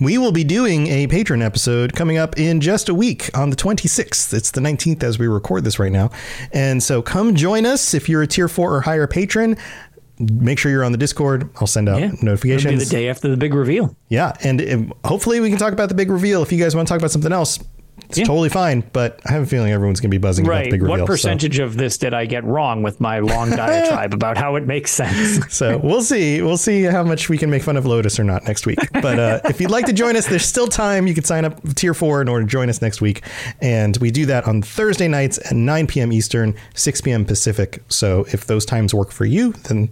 [0.00, 3.56] We will be doing a patron episode coming up in just a week on the
[3.56, 4.34] 26th.
[4.34, 6.10] It's the 19th as we record this right now.
[6.52, 9.56] And so come join us if you're a tier four or higher patron.
[10.18, 11.48] Make sure you're on the Discord.
[11.60, 12.12] I'll send out Yeah.
[12.22, 12.64] notifications.
[12.66, 13.96] It'll be the day after the big reveal.
[14.08, 16.42] Yeah, and um, hopefully we can talk about the big reveal.
[16.42, 17.58] If you guys want to talk about something else,
[18.08, 18.24] it's Yeah.
[18.24, 18.84] totally fine.
[18.92, 20.70] But I have a feeling everyone's going to be buzzing about the Right.
[20.70, 20.90] big reveal.
[20.98, 24.56] What so- percentage of this did I get wrong with my long diatribe about how
[24.56, 25.40] it makes sense?
[25.54, 26.42] So we'll see.
[26.42, 28.78] We'll see how much we can make fun of Lotus or not next week.
[28.92, 31.06] But uh, if you'd like to join us, there's still time.
[31.06, 33.22] You can sign up tier four in order to join us next week.
[33.60, 36.12] And we do that on Thursday nights at 9 p.m.
[36.12, 37.24] Eastern, 6 p.m.
[37.24, 37.82] Pacific.
[37.88, 39.88] So if those times work for you, then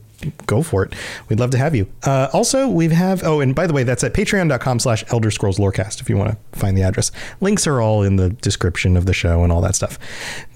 [0.46, 0.94] go for it.
[1.28, 1.86] We'd love to have you.
[2.04, 5.58] Uh, also, we have, oh, and by the way, that's at patreon.com slash Elder Scrolls
[5.58, 7.10] Lorecast if you want to find the address.
[7.40, 9.98] Links are all in the description of the show and all that stuff.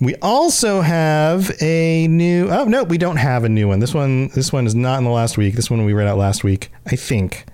[0.01, 3.81] We also have a new, oh, no, we don't have a new one.
[3.81, 5.55] This one, this one is not in the last week.
[5.55, 7.47] This one we read out last week, I think.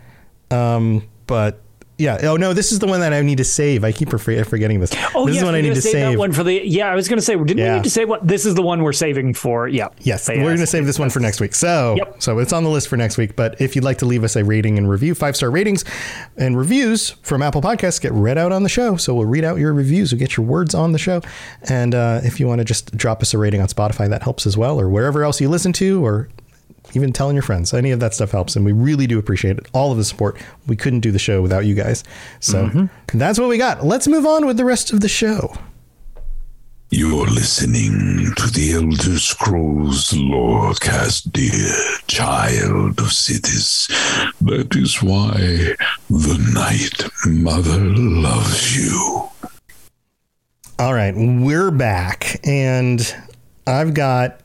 [0.50, 1.61] Um, but
[2.02, 2.18] yeah.
[2.22, 3.84] Oh no, this is the one that I need to save.
[3.84, 4.90] I keep forgetting this.
[5.14, 6.12] Oh, this is one I need gonna save, save.
[6.12, 6.60] that one for the.
[6.64, 7.70] Yeah, I was going to say, didn't Yeah.
[7.70, 8.26] we need to say what?
[8.26, 9.68] This is the one we're saving for.
[9.68, 9.88] Yeah.
[10.00, 11.54] Yes, we're going to save this one for next week.
[11.54, 12.16] So, Yep.
[12.22, 13.36] so it's on the list for next week.
[13.36, 15.84] But if you'd like to leave us a rating and review, five star ratings
[16.36, 18.96] and reviews from Apple Podcasts get read out on the show.
[18.96, 20.12] So we'll read out your reviews.
[20.12, 21.22] We'll get your words on the show.
[21.68, 24.46] And uh, if you want to just drop us a rating on Spotify, that helps
[24.46, 26.28] as well, or wherever else you listen to, or
[26.94, 27.72] even telling your friends.
[27.72, 29.66] Any of that stuff helps, and we really do appreciate it.
[29.72, 30.38] All of the support.
[30.66, 32.04] We couldn't do the show without you guys.
[32.40, 33.18] So mm-hmm.
[33.18, 33.84] that's what we got.
[33.84, 35.56] Let's move on with the rest of the show.
[36.94, 41.72] You're listening to the Elder Scrolls Lorecast, dear
[42.06, 43.88] child of cities.
[44.42, 45.74] That is why
[46.10, 49.30] the Night Mother loves you.
[50.78, 53.00] All right, we're back, and
[53.66, 54.41] I've got.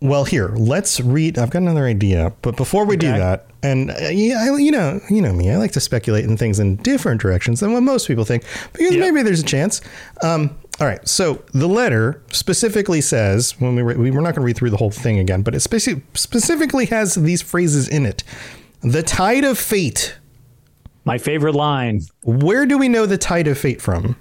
[0.00, 1.38] Well, here, let's read.
[1.38, 5.00] I've got another idea, but before we do that, and uh, yeah, I, you know,
[5.10, 8.06] you know me, I like to speculate in things in different directions than what most
[8.06, 9.00] people think, because Yeah.
[9.00, 9.80] maybe there's a chance.
[10.22, 14.42] Um, all right, so the letter specifically says when we, re- we we're not going
[14.42, 18.06] to read through the whole thing again, but it speci- specifically has these phrases in
[18.06, 18.22] it:
[18.82, 20.16] "The tide of fate."
[21.04, 22.02] My favorite line.
[22.22, 24.14] Where do we know the tide of fate from?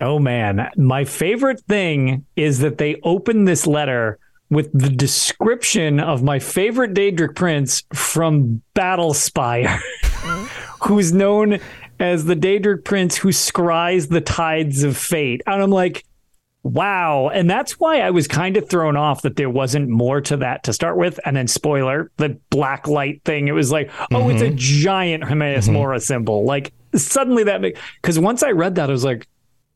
[0.00, 4.18] Oh man, my favorite thing is that they open this letter
[4.52, 9.80] with the description of my favorite Daedric prince from Battlespire,
[10.82, 11.58] who's known
[11.98, 15.40] as the Daedric prince who scries the tides of fate.
[15.46, 16.04] And I'm like,
[16.62, 17.30] wow.
[17.30, 20.64] And that's why I was kind of thrown off that there wasn't more to that
[20.64, 21.18] to start with.
[21.24, 24.56] And then spoiler, the black light thing, it was like, oh, it's a mm-hmm.
[24.56, 25.74] giant Hermaeus mm-hmm.
[25.74, 26.44] Mora symbol.
[26.44, 29.26] Like suddenly that because once I read that, I was like,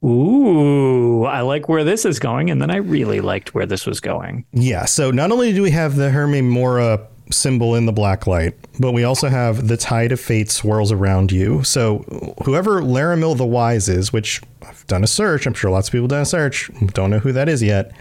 [0.04, 2.50] Ooh, I like where this is going.
[2.50, 4.44] And then I really liked where this was going.
[4.52, 4.84] Yeah.
[4.84, 8.92] So not only do we have the Herme Mora symbol in the black light, but
[8.92, 11.62] we also have the tide of fate swirls around you.
[11.64, 12.04] So
[12.44, 16.06] whoever Leramil the Wise is, which I've done a search, I'm sure lots of people
[16.06, 17.92] done a search, don't know who that is yet.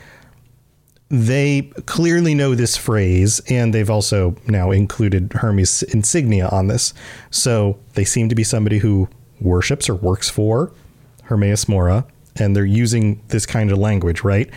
[1.10, 6.94] They clearly know this phrase, and they've also now included Hermes insignia on this.
[7.32, 9.08] So they seem to be somebody who
[9.40, 10.72] worships or works for
[11.26, 12.06] Hermaeus Mora,
[12.38, 14.50] and they're using this kind of language, right?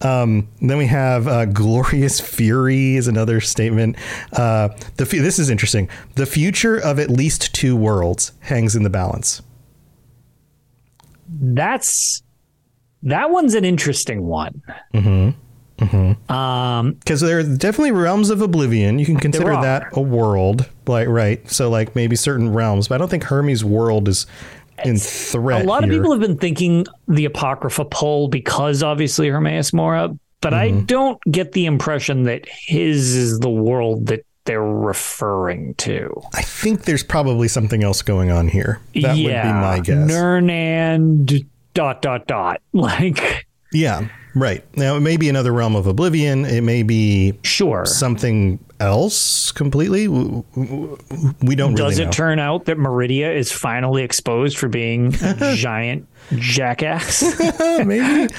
[0.00, 3.96] Um, then we have uh, glorious fury is another statement.
[4.32, 5.88] Uh, the fu- this is interesting.
[6.16, 9.42] The future of at least two worlds hangs in the balance.
[11.28, 12.22] That's
[13.04, 14.62] that one's an interesting one.
[17.00, 18.98] because there are definitely realms of oblivion.
[18.98, 21.48] You can consider that a world, like right.
[21.50, 24.26] So like maybe certain realms, but I don't think Hermes' world is
[24.84, 25.64] in threat.
[25.64, 30.54] A lot of people have been thinking the Apocrypha poll because obviously Hermaeus Mora, but
[30.54, 30.84] I Mm-hmm.
[30.86, 36.20] don't get the impression that his is the world that they're referring to.
[36.34, 38.80] I think there's probably something else going on here.
[38.94, 40.08] That would be my guess.
[40.08, 41.30] Nirn and
[41.74, 42.60] dot dot dot.
[42.72, 44.64] Like yeah, right.
[44.76, 46.44] Now it may be another realm of oblivion.
[46.44, 47.86] It may be sure.
[47.86, 50.08] something else completely.
[50.08, 55.54] We don't Does really it turn out that Meridia is finally exposed for being a
[55.56, 57.22] giant jackass?
[57.84, 58.32] maybe,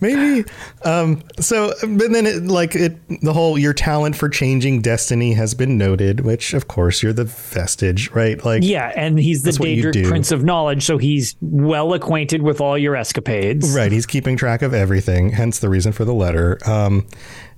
[0.00, 0.48] maybe.
[0.84, 5.54] Um, so, but then it, like it, the whole your talent for changing destiny has
[5.54, 8.44] been noted, which of course you're the vestige, right?
[8.44, 10.06] Like, yeah, and he's the Daedric.
[10.06, 13.74] Prince of Knowledge, so he's well acquainted with all your escapades.
[13.74, 13.92] right.
[13.92, 16.58] He's keeping track of everything, hence the reason for the letter.
[16.66, 17.06] Um,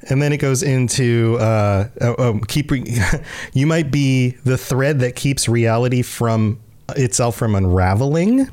[0.09, 2.71] and then it goes into uh, oh, oh, keep.
[2.71, 2.85] Re-
[3.53, 6.61] you might be the thread that keeps reality from
[6.97, 8.49] itself from unraveling.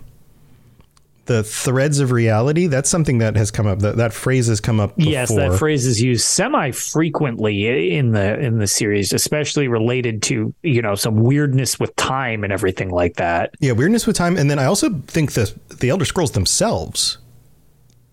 [1.25, 2.65] the threads of reality.
[2.65, 3.79] That's something that has come up.
[3.79, 4.95] That that phrase has come up.
[4.95, 5.11] Before.
[5.11, 10.53] Yes, that phrase is used semi frequently in the in the series, especially related to
[10.63, 13.53] you know some weirdness with time and everything like that.
[13.59, 17.19] Yeah, weirdness with time, and then I also think the the Elder Scrolls themselves.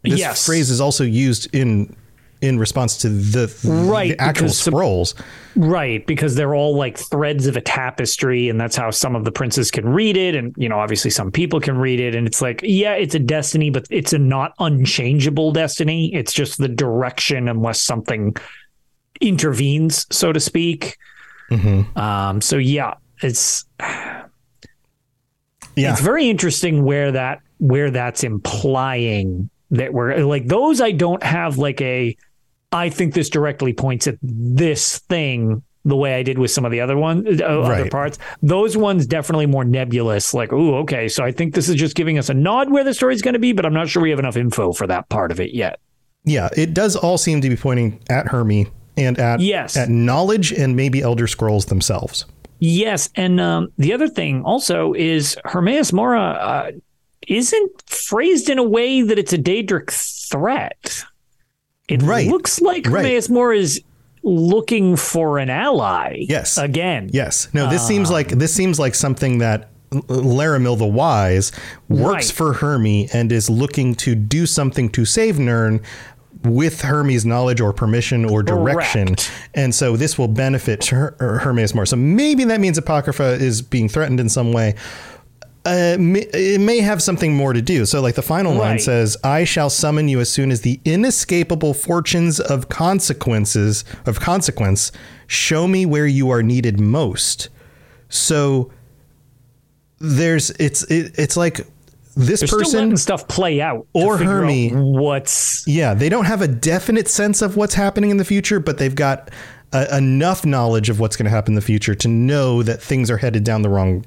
[0.03, 0.47] This yes.
[0.47, 1.97] phrase is also used in
[2.41, 5.15] in response to the, right, the actual because scrolls.
[5.55, 9.33] Right, because they're all like threads of a tapestry, and that's how some of the
[9.33, 12.43] princes can read it, and you know, obviously some people can read it, and it's
[12.43, 16.15] like, yeah, it's a destiny, but it's a not unchangeable destiny.
[16.15, 18.37] It's just the direction, unless something
[19.21, 20.99] intervenes, so to speak.
[21.97, 23.65] Um, so yeah, it's
[25.77, 31.23] Yeah, it's very interesting where that where that's implying that we're like those I don't
[31.23, 32.17] have like a
[32.73, 36.73] I think this directly points at this thing the way I did with some of
[36.73, 38.19] the other ones uh, other parts.
[38.43, 42.19] Those ones definitely more nebulous like ooh okay so I think this is just giving
[42.19, 44.19] us a nod where the story's going to be but I'm not sure we have
[44.19, 45.79] enough info for that part of it yet.
[46.25, 46.49] yeah.
[46.57, 49.77] It does all seem to be pointing at Hermie and at Yes.
[49.77, 52.25] at knowledge and maybe Elder Scrolls themselves.
[52.59, 56.71] Yes, and um, the other thing also is Hermaeus Mora uh,
[57.27, 61.05] isn't phrased in a way that it's a Daedric threat.
[61.89, 62.29] It Right.
[62.29, 63.05] looks like Right.
[63.05, 63.81] Hermaeus Mora is
[64.23, 66.17] looking for an ally.
[66.29, 66.59] Yes.
[66.59, 67.11] again.
[67.13, 67.49] Yes.
[67.53, 71.53] No, this seems like um, this seems like something that Leramil the Wise
[71.89, 72.33] works Right.
[72.37, 75.81] for Hermie and is looking to do something to save Nirn
[76.43, 79.07] with Hermes' knowledge or permission or direction.
[79.15, 79.31] Correct.
[79.55, 81.87] And so this will benefit Her- Her- Hermes more.
[81.87, 84.75] So maybe that means Apocrypha is being threatened in some way.
[85.67, 87.85] Uh, may- it may have something more to do.
[87.87, 91.75] So, like the final line says, "I shall summon you as soon as the inescapable
[91.75, 94.93] fortunes of consequences of consequence
[95.27, 97.49] show me where you are needed most."
[98.09, 98.71] So,
[99.99, 101.67] there's it's it, it's like
[102.17, 104.71] this They're person stuff play out or Hermie.
[104.71, 108.79] What's yeah, they don't have a definite sense of what's happening in the future, but
[108.79, 109.33] they've got
[109.73, 113.11] uh, enough knowledge of what's going to happen in the future to know that things
[113.11, 114.05] are headed down the wrong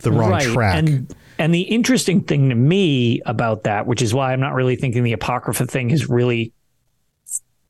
[0.00, 0.76] the wrong track.
[0.76, 4.76] And and the interesting thing to me about that, which is why I'm not really
[4.76, 6.52] thinking the apocrypha thing is really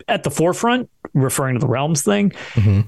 [0.09, 2.31] at the forefront, referring to the realms thing.
[2.55, 2.83] Mm-hmm.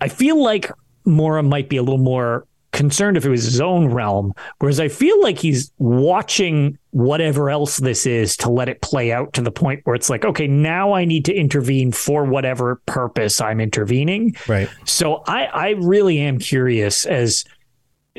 [0.00, 0.70] I feel like
[1.04, 4.88] Mora might be a little more concerned if it was his own realm, whereas I
[4.88, 9.52] feel like he's watching whatever else this is to let it play out to the
[9.52, 14.34] point where it's like, okay, now I need to intervene for whatever purpose I'm intervening.
[14.48, 14.68] right.
[14.84, 17.44] So I, I really am curious as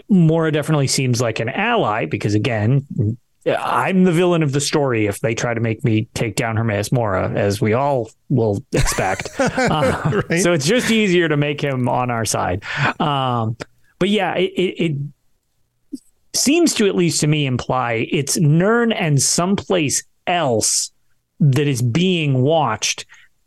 [0.10, 2.86] Mora definitely seems like an ally because again,
[3.46, 6.92] I'm the villain of the story if they try to make me take down Hermes
[6.92, 9.30] Mora, as we all will expect.
[9.40, 10.42] Uh, Right.
[10.42, 12.64] So it's just easier to make him on our side.
[13.00, 13.58] Um,
[14.00, 14.98] but yeah, it, it, it
[16.34, 20.92] seems to at least to me imply it's Nirn and someplace else
[21.40, 23.06] that is being watched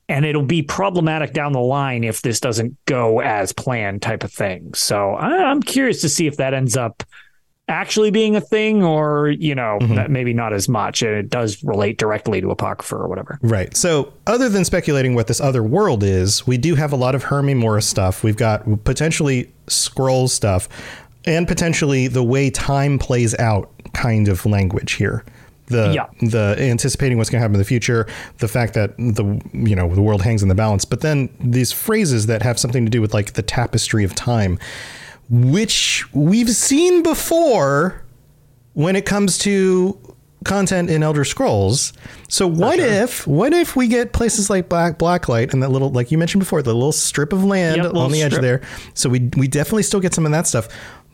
[0.09, 4.33] and it'll be problematic down the line if this doesn't go as planned type of
[4.33, 7.03] thing so I- i'm curious to see if that ends up
[7.69, 9.97] actually being a thing or you know mm-hmm.
[9.97, 13.77] that maybe not as much and it does relate directly to apocrypha or whatever Right.
[13.77, 17.25] So, other than speculating what this other world is, we do have a lot of
[17.25, 18.23] Hermie morris stuff.
[18.23, 20.69] We've got potentially scroll stuff
[21.25, 25.25] and potentially the way time plays out kind of language here.
[25.67, 26.07] The Yeah.
[26.29, 28.07] the anticipating what's going to happen in the future,
[28.39, 31.73] the fact that the you know the world hangs in the balance, but then these
[31.73, 34.59] phrases that have something to do with like the tapestry of time,
[35.29, 38.03] which we've seen before
[38.75, 39.99] when it comes to
[40.45, 41.93] content in Elder Scrolls.
[42.29, 46.13] So what if what if we get places like Black Blacklight and that little like
[46.13, 48.61] you mentioned before, the little strip of land Yep, on the edge there.
[48.95, 50.69] So we we definitely still get some of that stuff.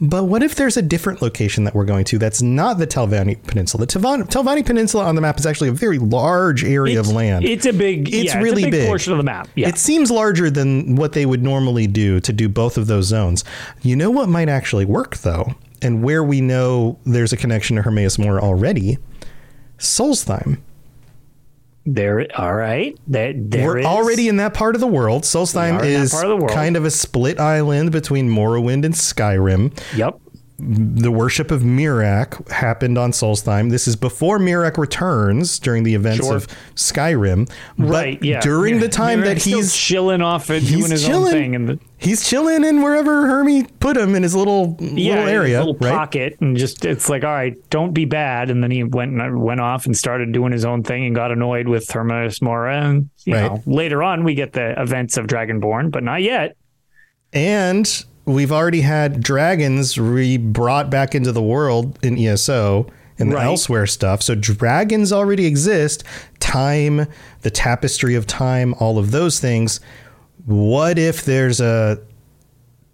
[0.05, 3.41] But what if there's a different location that we're going to that's not the Telvanni
[3.47, 3.87] Peninsula?
[3.87, 7.15] The Telvan- Telvanni Peninsula on the map is actually a very large area it's, of
[7.15, 7.45] land.
[7.45, 8.87] it's a big It's yeah, really it's a big, big.
[8.89, 12.33] portion of the map yeah It seems larger than what they would normally do to
[12.33, 13.45] do both of those zones.
[13.83, 17.83] You know what might actually work though, and where we know there's a connection to
[17.83, 18.99] Hermaeus Mora already,
[19.79, 20.59] Solstheim.
[21.85, 25.23] There all right there, there We're is- already in that part of the world.
[25.25, 26.51] Solstheim We are in that is of world.
[26.53, 29.73] kind of a split island between Morrowind and Skyrim.
[29.97, 30.19] yep
[30.65, 33.71] The worship of Miraak happened on Solstheim.
[33.71, 36.37] This is before Miraak returns during the events Sure.
[36.37, 36.47] of
[36.77, 37.51] Skyrim.
[37.79, 40.91] But right yeah during the time that Miraak's still he's chilling off and he's doing
[40.93, 41.25] his chilling.
[41.25, 45.15] own thing and the he's chilling in wherever Hermie put him in his little yeah,
[45.15, 45.91] little his area, little right?
[45.93, 48.51] pocket, and just it's like, all right, don't be bad.
[48.51, 51.33] And then he went and went off and started doing his own thing and got
[51.33, 52.83] annoyed with Hermes Mora.
[52.83, 53.43] And you Right.
[53.53, 56.57] know, later on we get the events of Dragonborn, but not yet.
[57.33, 62.87] And we've already had dragons re brought back into the world in ESO
[63.19, 63.47] and the Right.
[63.47, 64.23] elsewhere stuff.
[64.23, 66.05] So dragons already exist.
[66.41, 67.07] Time,
[67.43, 69.81] the tapestry of time, all of those things.
[70.47, 71.99] What if there's a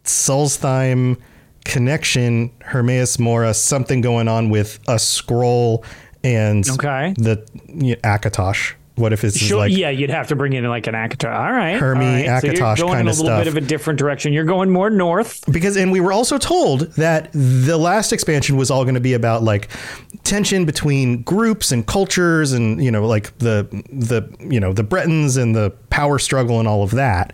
[0.05, 1.17] Solstheim
[1.65, 5.85] connection, Hermaeus Mora, something going on with a scroll
[6.25, 7.15] and Okay.
[7.19, 8.73] the you know, Akatosh?
[8.99, 11.35] What if it's Sure, like yeah, you'd have to bring in like an Akatar.
[11.35, 12.43] All right, Hermie, all right.
[12.43, 14.33] So Akatosh going in kinda a little bit of a different direction.
[14.33, 15.45] You're going more north.
[15.51, 19.15] because and we were also told that the last expansion was all going to be
[19.15, 19.69] about like
[20.25, 25.37] tension between groups and cultures and you know like the the you know the Bretons
[25.37, 27.33] and the power struggle and all of that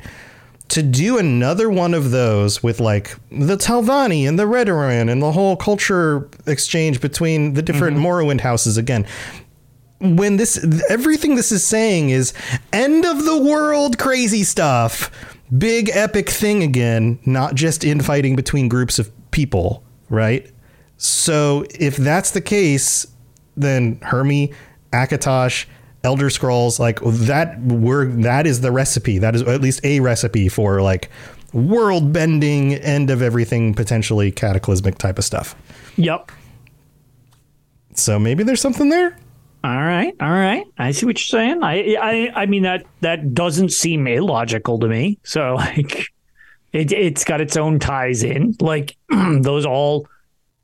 [0.69, 5.33] to do another one of those with like the Telvanni and the Redoran and the
[5.33, 8.07] whole culture exchange between the different mm-hmm.
[8.07, 9.07] Morrowind houses again
[10.05, 12.33] when this everything this is saying is
[12.73, 15.11] end of the world crazy stuff
[15.57, 20.51] big epic thing again not just infighting between groups of people right?
[20.97, 23.07] So if that's the case
[23.57, 24.53] then hermie
[24.93, 25.67] akatosh
[26.03, 29.19] elder scrolls like that were that is the recipe.
[29.19, 31.11] That is at least a recipe for like
[31.53, 35.55] world bending end of everything potentially cataclysmic type of stuff.
[35.97, 36.31] Yep.
[37.95, 39.17] so maybe there's something there
[39.65, 40.67] All right, all right.
[40.77, 41.63] I see what you're saying.
[41.63, 45.19] I, I, I mean that that doesn't seem illogical to me.
[45.23, 46.09] So like,
[46.75, 48.57] it it's got its own ties in.
[48.61, 50.07] Like those all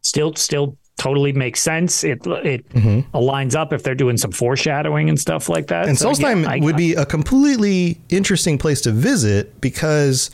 [0.02, 2.04] still still totally make sense.
[2.04, 3.16] It it mm-hmm.
[3.16, 5.88] aligns up if they're doing some foreshadowing and stuff like that.
[5.88, 10.30] And So, Solstheim yeah, I- would be a completely interesting place to visit because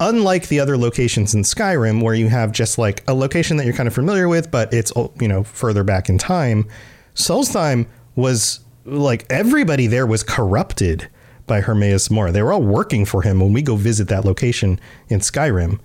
[0.00, 3.74] unlike the other locations in Skyrim where you have just like a location that you're
[3.74, 6.66] kind of familiar with but it's you know further back in time,
[7.14, 7.86] Solstheim
[8.18, 11.08] was like everybody there was corrupted
[11.46, 12.32] by Hermaeus Mora.
[12.32, 15.78] They were all working for him when we go visit that location in Skyrim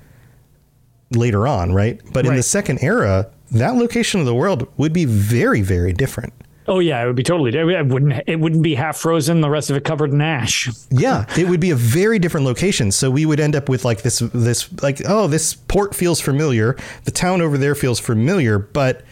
[1.11, 2.01] later on, right?
[2.11, 6.33] But in the second era, that location of the world would be very very different.
[6.65, 7.55] Oh yeah, it would be totally.
[7.55, 8.23] It wouldn't.
[8.25, 9.41] It wouldn't be half frozen.
[9.41, 10.69] The rest of it covered in ash.
[10.89, 12.91] Yeah, it would be a very different location.
[12.91, 16.77] So we would end up with like this this like oh this port feels familiar,
[17.03, 19.03] the town over there feels familiar, but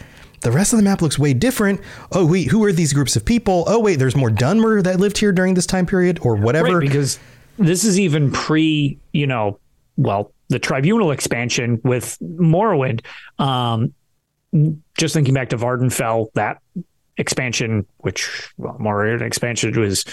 [0.41, 1.81] the rest of the map looks way different.
[2.11, 3.63] Oh wait, who are these groups of people?
[3.67, 6.79] Oh wait, there's more Dunmer that lived here during this time period or whatever.
[6.79, 7.19] Right, because
[7.57, 9.59] this is even pre, you know,
[9.97, 13.01] well, the tribunal expansion with Morrowind.
[13.39, 13.93] Um,
[14.97, 16.61] just thinking back to Vvardenfell, that
[17.17, 20.03] expansion, which well, Morrowind expansion was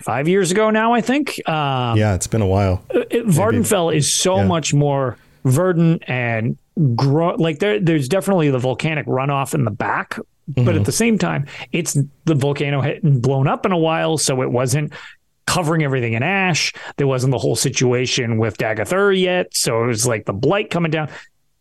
[0.00, 1.46] five years ago now, I think.
[1.48, 2.84] Um, yeah, it's been a while.
[2.90, 4.46] it, Vvardenfell is so yeah.
[4.46, 6.58] much more verdant and
[6.96, 10.18] grow like there there's definitely the volcanic runoff in the back
[10.48, 10.82] but at mm-hmm.
[10.82, 14.92] the same time it's the volcano hadn't blown up in a while so it wasn't
[15.46, 16.72] covering everything in ash.
[16.96, 20.70] There wasn't the whole situation with Dagoth Ur yet so it was like the blight
[20.70, 21.10] coming down.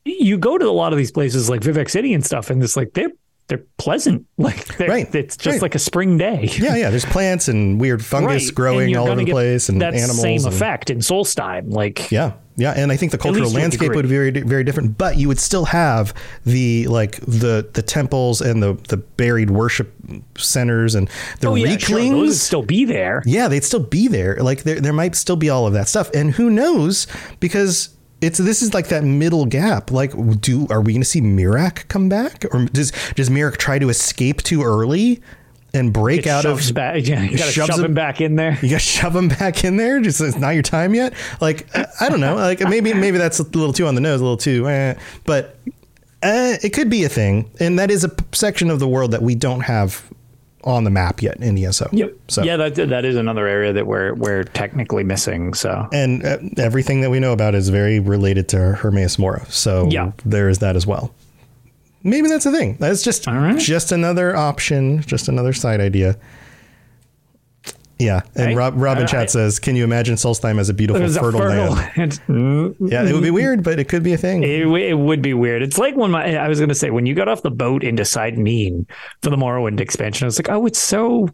[0.06, 2.76] You go to a lot of these places like Vivec City and stuff and it's
[2.76, 3.12] like they're
[3.48, 5.62] they're pleasant like they're, Right, it's just right.
[5.62, 6.90] like a spring day Yeah, yeah.
[6.90, 8.56] There's plants and weird fungus Right.
[8.56, 10.22] growing all over the place and that animals.
[10.22, 13.60] same and- effect in Solstheim like Yeah, yeah, and I think the cultural least to
[13.60, 16.14] a landscape would be very very different, but you would still have
[16.46, 19.92] the like the the temples and the the buried worship
[20.38, 24.08] centers and the oh yeah sure, those would still be there yeah, they'd still be
[24.08, 24.36] there.
[24.40, 27.08] Like there there might still be all of that stuff, and who knows
[27.40, 27.90] because.
[28.24, 29.92] It's this is like that middle gap.
[29.92, 33.80] Like, do are we going to see Miraak come back, or does does Miraak try
[33.80, 35.22] to escape too early
[35.74, 37.06] and break out of back.
[37.06, 38.58] Yeah, you got to shove him- him back in there.
[38.62, 40.00] you gotta shove him back in there.
[40.00, 41.14] Just it's not your time yet.
[41.42, 42.36] Like I I don't know.
[42.36, 44.68] Like maybe maybe that's a little too on the nose, a little too.
[44.70, 44.96] Eh.
[45.26, 45.58] But
[46.22, 49.22] uh, it could be a thing, and that is a section of the world that
[49.22, 50.10] we don't have
[50.64, 51.90] on the map yet in ESO.
[52.28, 55.54] So yeah, that that is another area that we're we're technically missing.
[55.54, 59.46] So and uh, everything that we know about is very related to Hermaeus Mora.
[59.50, 60.12] So Yeah.
[60.26, 61.14] there is that as well.
[62.04, 62.76] Maybe that's a thing.
[62.80, 63.58] That's just right.
[63.58, 66.18] just another option, just another side idea.
[68.00, 70.74] Yeah, and Hey, Rob, Robin I- Chat I- says, "Can you imagine Solstheim as a
[70.74, 71.74] beautiful was a fertile, fertile.
[71.74, 74.44] land?" Mm, Yeah, it would be weird, but it could be a thing.
[74.44, 75.62] It, it would be weird.
[75.62, 77.84] It's like when my I was going to say when you got off the boat
[77.84, 78.88] into Seyda Neen
[79.22, 81.30] for the Morrowind expansion, I was like, oh, it's so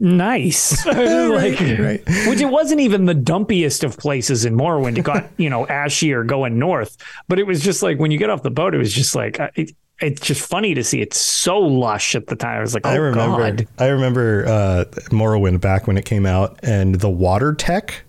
[0.00, 0.84] nice.
[0.86, 2.02] like, right.
[2.26, 4.98] Which it wasn't even the dumpiest of places in Morrowind.
[4.98, 6.96] It got you know ashier going north,
[7.28, 9.40] but it was just like when you get off the boat, it was just like
[9.40, 11.00] uh, it, it's just funny to see.
[11.00, 12.58] It's so lush at the time.
[12.58, 13.38] I was like, oh I remember.
[13.38, 13.66] god.
[13.78, 18.04] I remember uh, Morrowind back when it came out, and the water tech.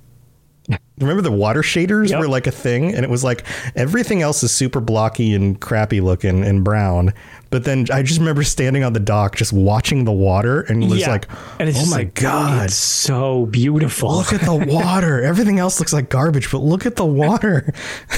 [1.00, 2.20] Remember the water shaders Yep.
[2.20, 3.44] were like a thing, and it was like
[3.76, 7.14] everything else is super blocky and crappy looking and brown.
[7.50, 11.00] But then I just remember standing on the dock, just watching the water, and was
[11.00, 11.10] Yeah.
[11.10, 11.28] like,
[11.60, 14.16] and it's "Oh my like, god, it's so beautiful.
[14.16, 15.22] look at the water!
[15.26, 17.74] Everything else looks like garbage, but look at the water."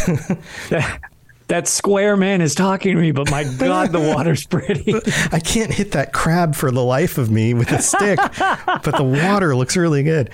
[1.48, 4.96] that square man is talking to me, but my God, the water's pretty.
[5.32, 9.04] I can't hit that crab for the life of me with a stick, but the
[9.04, 10.32] water looks really good.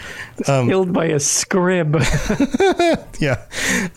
[0.48, 2.00] Um, Killed by a scrib.
[3.20, 3.46] yeah,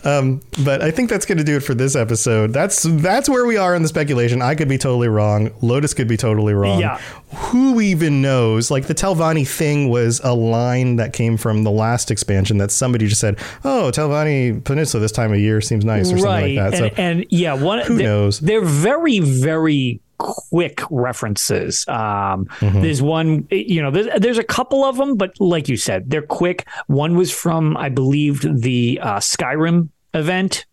[0.03, 2.51] um, but I think that's going to do it for this episode.
[2.51, 4.41] That's that's where we are in the speculation.
[4.41, 5.51] I could be totally wrong.
[5.61, 6.79] Lotus could be totally wrong.
[6.79, 6.99] Yeah.
[7.35, 8.71] Who even knows?
[8.71, 13.07] Like the Telvanni thing was a line that came from the last expansion that somebody
[13.07, 16.21] just said, "Oh, Telvanni Peninsula this time of year seems nice" or right.
[16.21, 16.81] something like that.
[16.81, 18.39] And, so and yeah, one who they're, knows?
[18.39, 21.85] They're very very quick references.
[21.87, 22.81] Um, mm-hmm.
[22.81, 26.21] There's one, you know, there's, there's a couple of them, but like you said, they're
[26.21, 26.65] quick.
[26.87, 30.65] One was from, I believe, the uh, Skyrim event.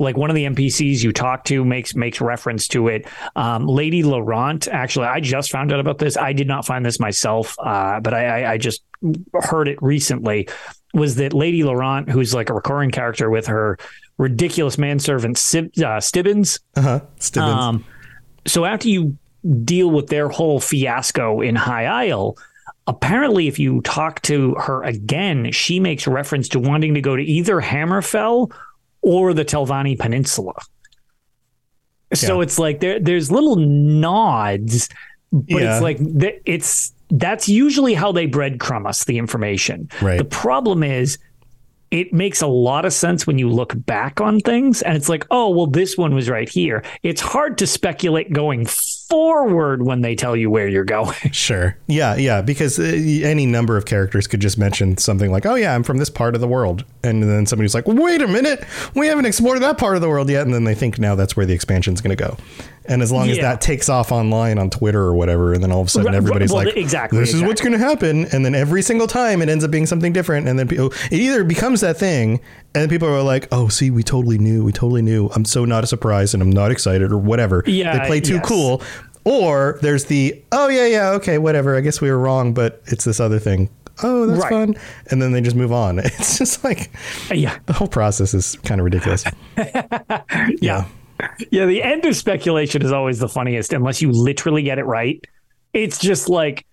[0.00, 3.06] Like one of the NPCs you talk to makes makes reference to it.
[3.36, 6.16] Um, Lady Laurent, actually, I just found out about this.
[6.16, 8.82] I did not find this myself, uh, but I, I, I just
[9.34, 10.48] heard it recently.
[10.94, 13.78] Was that Lady Laurent, who's like a recurring character with her
[14.16, 16.58] ridiculous manservant Sib- uh, Stibbons?
[16.76, 17.00] Uh-huh.
[17.18, 17.54] Stibbons.
[17.54, 17.84] Um,
[18.46, 19.18] so after you
[19.64, 22.38] deal with their whole fiasco in High Isle,
[22.86, 27.22] apparently if you talk to her again, she makes reference to wanting to go to
[27.22, 28.50] either Hammerfell
[29.02, 30.54] or the Telvanni Peninsula.
[32.14, 32.42] So yeah.
[32.42, 34.88] it's like there there's little nods,
[35.32, 35.74] but yeah.
[35.74, 35.98] it's like
[36.44, 39.88] it's that's usually how they breadcrumb us the information.
[40.02, 40.18] Right.
[40.18, 41.18] The problem is
[41.90, 45.26] it makes a lot of sense when you look back on things and it's like,
[45.30, 46.84] oh, well, this one was right here.
[47.02, 51.16] It's hard to speculate going forward when they tell you where you're going.
[51.32, 51.76] Sure.
[51.86, 52.16] Yeah.
[52.16, 52.42] Yeah.
[52.42, 55.98] Because uh, any number of characters could just mention something like, oh, yeah, I'm from
[55.98, 56.84] this part of the world.
[57.02, 58.64] And then somebody's like, wait a minute,
[58.94, 60.44] we haven't explored that part of the world yet.
[60.44, 62.36] And then they think now that's where the expansion's going to go.
[62.90, 63.32] And as long yeah.
[63.32, 66.12] as that takes off online on Twitter or whatever, and then all of a sudden
[66.12, 67.44] everybody's well, like, exactly, this exactly.
[67.44, 68.26] is what's going to happen.
[68.32, 70.48] And then every single time it ends up being something different.
[70.48, 72.40] And then people, it either becomes that thing,
[72.74, 74.64] and people are like, oh, see, we totally knew.
[74.64, 75.28] We totally knew.
[75.36, 77.62] I'm so not a surprise and I'm not excited or whatever.
[77.64, 77.96] Yeah.
[77.96, 78.48] They play too yes.
[78.48, 78.82] cool.
[79.22, 81.76] Or there's the, oh, yeah, yeah, okay, whatever.
[81.76, 83.70] I guess we were wrong, but it's this other thing.
[84.02, 84.50] Oh, that's right.
[84.50, 84.76] fun.
[85.12, 85.98] And then they just move on.
[86.04, 86.90] It's just like,
[87.32, 89.24] yeah, the whole process is kind of ridiculous.
[89.56, 90.56] yeah.
[90.60, 90.84] yeah
[91.50, 95.24] yeah, the end of speculation is always the funniest unless you literally get it right.
[95.72, 96.66] It's just like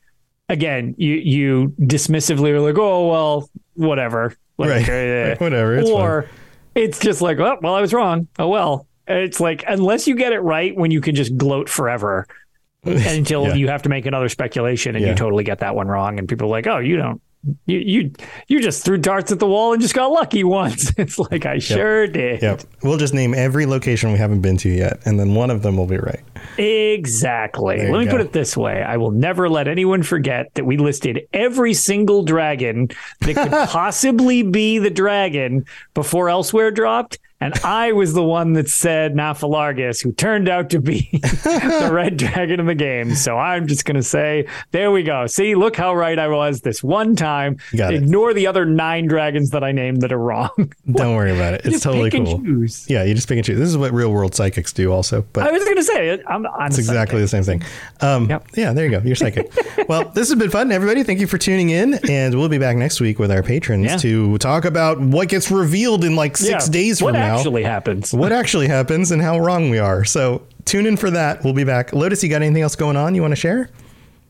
[0.49, 5.31] again, you you dismissively are like, "Oh, well, whatever." Like, right.
[5.31, 5.75] Uh, whatever.
[5.77, 6.31] It's or fun.
[6.75, 8.87] it's just like, "Oh, well, I was wrong." Oh, well.
[9.09, 12.27] It's like unless you get it right when you can just gloat forever
[12.83, 13.53] until yeah.
[13.53, 15.11] you have to make another speculation and yeah.
[15.11, 17.21] you totally get that one wrong and people are like, "Oh, you don't
[17.65, 18.11] you you
[18.47, 20.93] you just threw darts at the wall and just got lucky once.
[20.97, 21.61] It's like I yep.
[21.61, 22.41] sure did.
[22.41, 22.61] Yep.
[22.81, 25.77] We'll just name every location we haven't been to yet, and then one of them
[25.77, 26.21] will be right.
[26.57, 27.89] Exactly.
[27.89, 28.11] Let me go.
[28.11, 32.23] put it this way: I will never let anyone forget that we listed every single
[32.23, 32.89] dragon
[33.21, 38.67] that could possibly be the dragon before Elsewhere dropped, and I was the one that
[38.67, 43.13] said Nafaalilargus, who turned out to be the red dragon in the game.
[43.13, 45.27] So I'm just going to say, there we go.
[45.27, 47.57] See, look how right I was this one time.
[47.73, 50.49] Ignore the other nine dragons that I named that are wrong.
[50.91, 51.61] Don't worry about it.
[51.65, 52.39] It's totally cool.
[52.39, 52.89] Choose.
[52.89, 53.59] Yeah, you just pick and choose.
[53.59, 55.23] This is what real world psychics do, also.
[55.33, 57.61] But I was going to say, I'm, I'm it's exactly the same thing.
[58.01, 58.47] Um, yep.
[58.55, 59.01] Yeah, there you go.
[59.05, 59.53] You're psychic.
[59.87, 61.03] well, this has been fun, everybody.
[61.03, 63.97] Thank you for tuning in, and we'll be back next week with our patrons yeah.
[63.97, 66.73] to talk about what gets revealed in like six yeah.
[66.73, 68.13] days from what now actually happens.
[68.13, 70.03] what actually happens and how wrong we are.
[70.05, 71.43] So tune in for that.
[71.43, 71.93] We'll be back.
[71.93, 73.69] Lotus, you got anything else going on you want to share?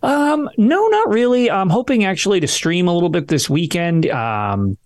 [0.04, 1.50] Um, no, not really.
[1.50, 4.08] I'm hoping actually to stream a little bit this weekend.
[4.08, 4.78] Um,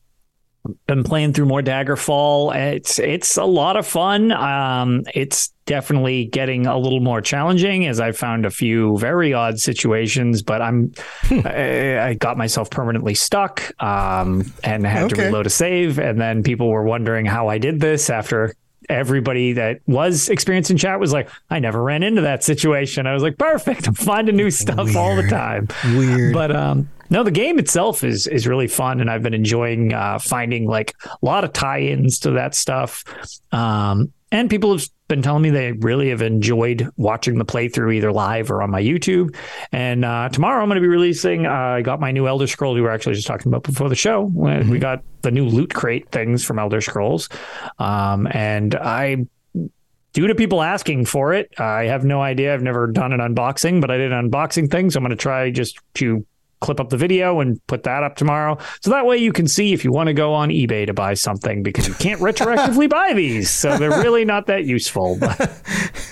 [0.87, 2.55] been playing through more Daggerfall.
[2.55, 4.31] It's it's a lot of fun.
[4.31, 9.59] Um, it's definitely getting a little more challenging as I found a few very odd
[9.59, 10.41] situations.
[10.41, 10.93] But I'm
[11.23, 11.41] hmm.
[11.45, 15.15] I, I, got myself permanently stuck um, and had okay.
[15.15, 15.99] to reload a save.
[15.99, 18.53] And then people were wondering how I did this after
[18.89, 23.07] everybody that was experiencing chat was like, I never ran into that situation.
[23.07, 23.87] I was like, perfect.
[23.87, 24.95] I'm finding new stuff Weird.
[24.95, 25.67] all the time.
[25.95, 26.33] Weird.
[26.33, 30.17] But um, no, the game itself is is really fun, and I've been enjoying uh,
[30.19, 33.03] finding like a lot of tie-ins to that stuff.
[33.51, 38.11] Um, and people have been telling me they really have enjoyed watching the playthrough either
[38.11, 39.35] live or on my YouTube.
[39.71, 41.45] And uh, tomorrow I'm going to be releasing.
[41.45, 42.73] Uh, I got my new Elder Scroll.
[42.73, 44.25] We were actually just talking about before the show.
[44.27, 44.71] When mm-hmm.
[44.71, 47.27] We got the new loot crate things from Elder Scrolls,
[47.77, 49.25] um, and I
[50.13, 51.53] due to people asking for it.
[51.59, 52.53] I have no idea.
[52.53, 54.89] I've never done an unboxing, but I did an unboxing thing.
[54.89, 56.25] So I'm going to try just to
[56.61, 58.57] clip up the video and put that up tomorrow.
[58.81, 61.13] So that way you can see if you want to go on eBay to buy
[61.15, 63.49] something because you can't retroactively buy these.
[63.49, 65.17] So they're really not that useful.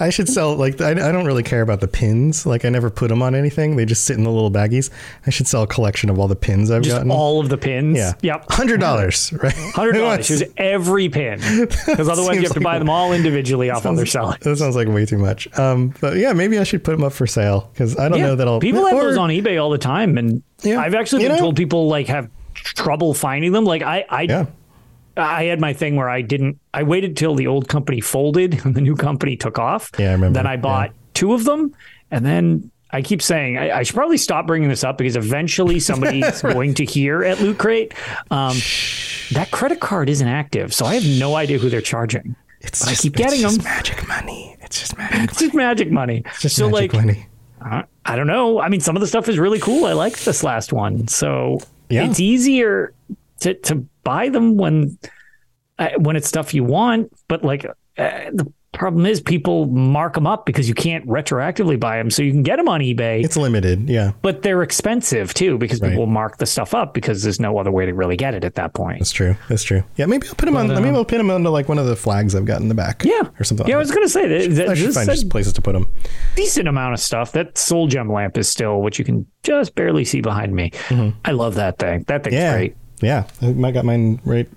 [0.00, 2.46] I should sell like I, I don't really care about the pins.
[2.46, 3.76] Like I never put them on anything.
[3.76, 4.90] They just sit in the little baggies.
[5.26, 7.10] I should sell a collection of all the pins I've Just gotten.
[7.10, 7.96] all of the pins.
[7.96, 8.12] yeah.
[8.22, 8.46] Yep.
[8.50, 9.54] Hundred dollars, right?
[9.74, 10.28] Hundred dollars.
[10.28, 11.38] Choose every pin
[11.86, 14.38] because otherwise you have to like buy them all individually off while they're selling.
[14.40, 15.46] That sounds like way too much.
[15.58, 18.34] Um, but yeah, maybe I should put them up for sale because I don't know
[18.36, 18.60] that I'll.
[18.60, 20.80] people have or- those on eBay all the time, and Yeah.
[20.80, 23.64] I've actually You been know- told people like have trouble finding them.
[23.64, 24.46] Like I, I, Yeah.
[25.16, 26.58] I had my thing where I didn't.
[26.72, 29.90] I waited till the old company folded and the new company took off.
[29.98, 30.38] Yeah, I remember.
[30.38, 31.74] Then I bought two of them,
[32.10, 32.70] and then.
[32.90, 36.74] I keep saying I, I should probably stop bringing this up because eventually somebody's going
[36.74, 37.92] to hear at Loot Crate.
[38.30, 38.56] Um,
[39.32, 42.36] that credit card isn't active, so I have no idea who they're charging.
[42.60, 43.64] It's I just, keep it's getting them.
[43.64, 44.56] magic money.
[44.60, 45.28] It's just magic.
[45.30, 46.22] It's just magic money.
[46.24, 47.26] It's just so magic like, money.
[47.64, 48.60] I don't know.
[48.60, 49.86] I mean, some of the stuff is really cool.
[49.86, 52.04] I liked this last one, so Yeah.
[52.08, 52.92] it's easier
[53.40, 54.98] to to buy them when
[55.78, 57.10] uh, when it's stuff you want.
[57.28, 61.96] But like uh, the problem is, people mark them up because you can't retroactively buy
[61.96, 63.24] them, so you can get them on eBay.
[63.24, 63.88] It's limited.
[63.88, 65.90] Yeah, but they're expensive too because Right.
[65.90, 68.54] people mark the stuff up because there's no other way to really get it at
[68.56, 68.98] that point.
[68.98, 69.36] that's true.
[69.48, 69.82] That's true.
[69.96, 70.68] Yeah, maybe I'll put them on.
[70.68, 73.02] maybe I'll pin them onto like one of the flags I've got in the back.
[73.04, 73.66] Yeah, or something.
[73.66, 73.94] Yeah, I was that.
[73.94, 75.86] gonna say that, that I should find is just places to put them.
[76.36, 77.32] decent amount of stuff.
[77.32, 80.72] That soul gem lamp is still what you can just barely see behind me.
[81.24, 82.04] I love that thing.
[82.08, 82.42] That thing's Mm-hmm.
[82.42, 82.76] Yeah, great.
[83.00, 83.66] yeah.
[83.66, 84.48] I got mine right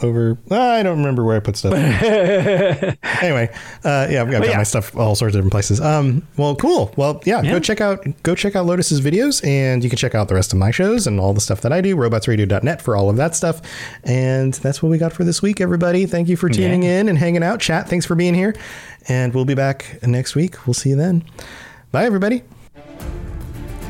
[0.00, 0.38] over.
[0.50, 1.74] I don't remember where I put stuff.
[3.22, 3.50] anyway,
[3.84, 4.56] uh, yeah, I've got, yeah.
[4.56, 5.80] my stuff all sorts of different places.
[5.80, 6.92] Um, well, cool.
[6.96, 7.52] Well, yeah, Yeah.
[7.52, 10.52] go check out go check out Lotus's videos, and you can check out the rest
[10.52, 11.94] of my shows and all the stuff that I do.
[11.96, 13.60] Robotsradio.net for all of that stuff.
[14.04, 16.06] And that's what we got for this week, everybody.
[16.06, 17.60] Thank you for tuning in and hanging out.
[17.60, 18.54] Chat, thanks for being here,
[19.08, 20.66] and we'll be back next week.
[20.66, 21.24] We'll see you then.
[21.90, 22.42] Bye, everybody.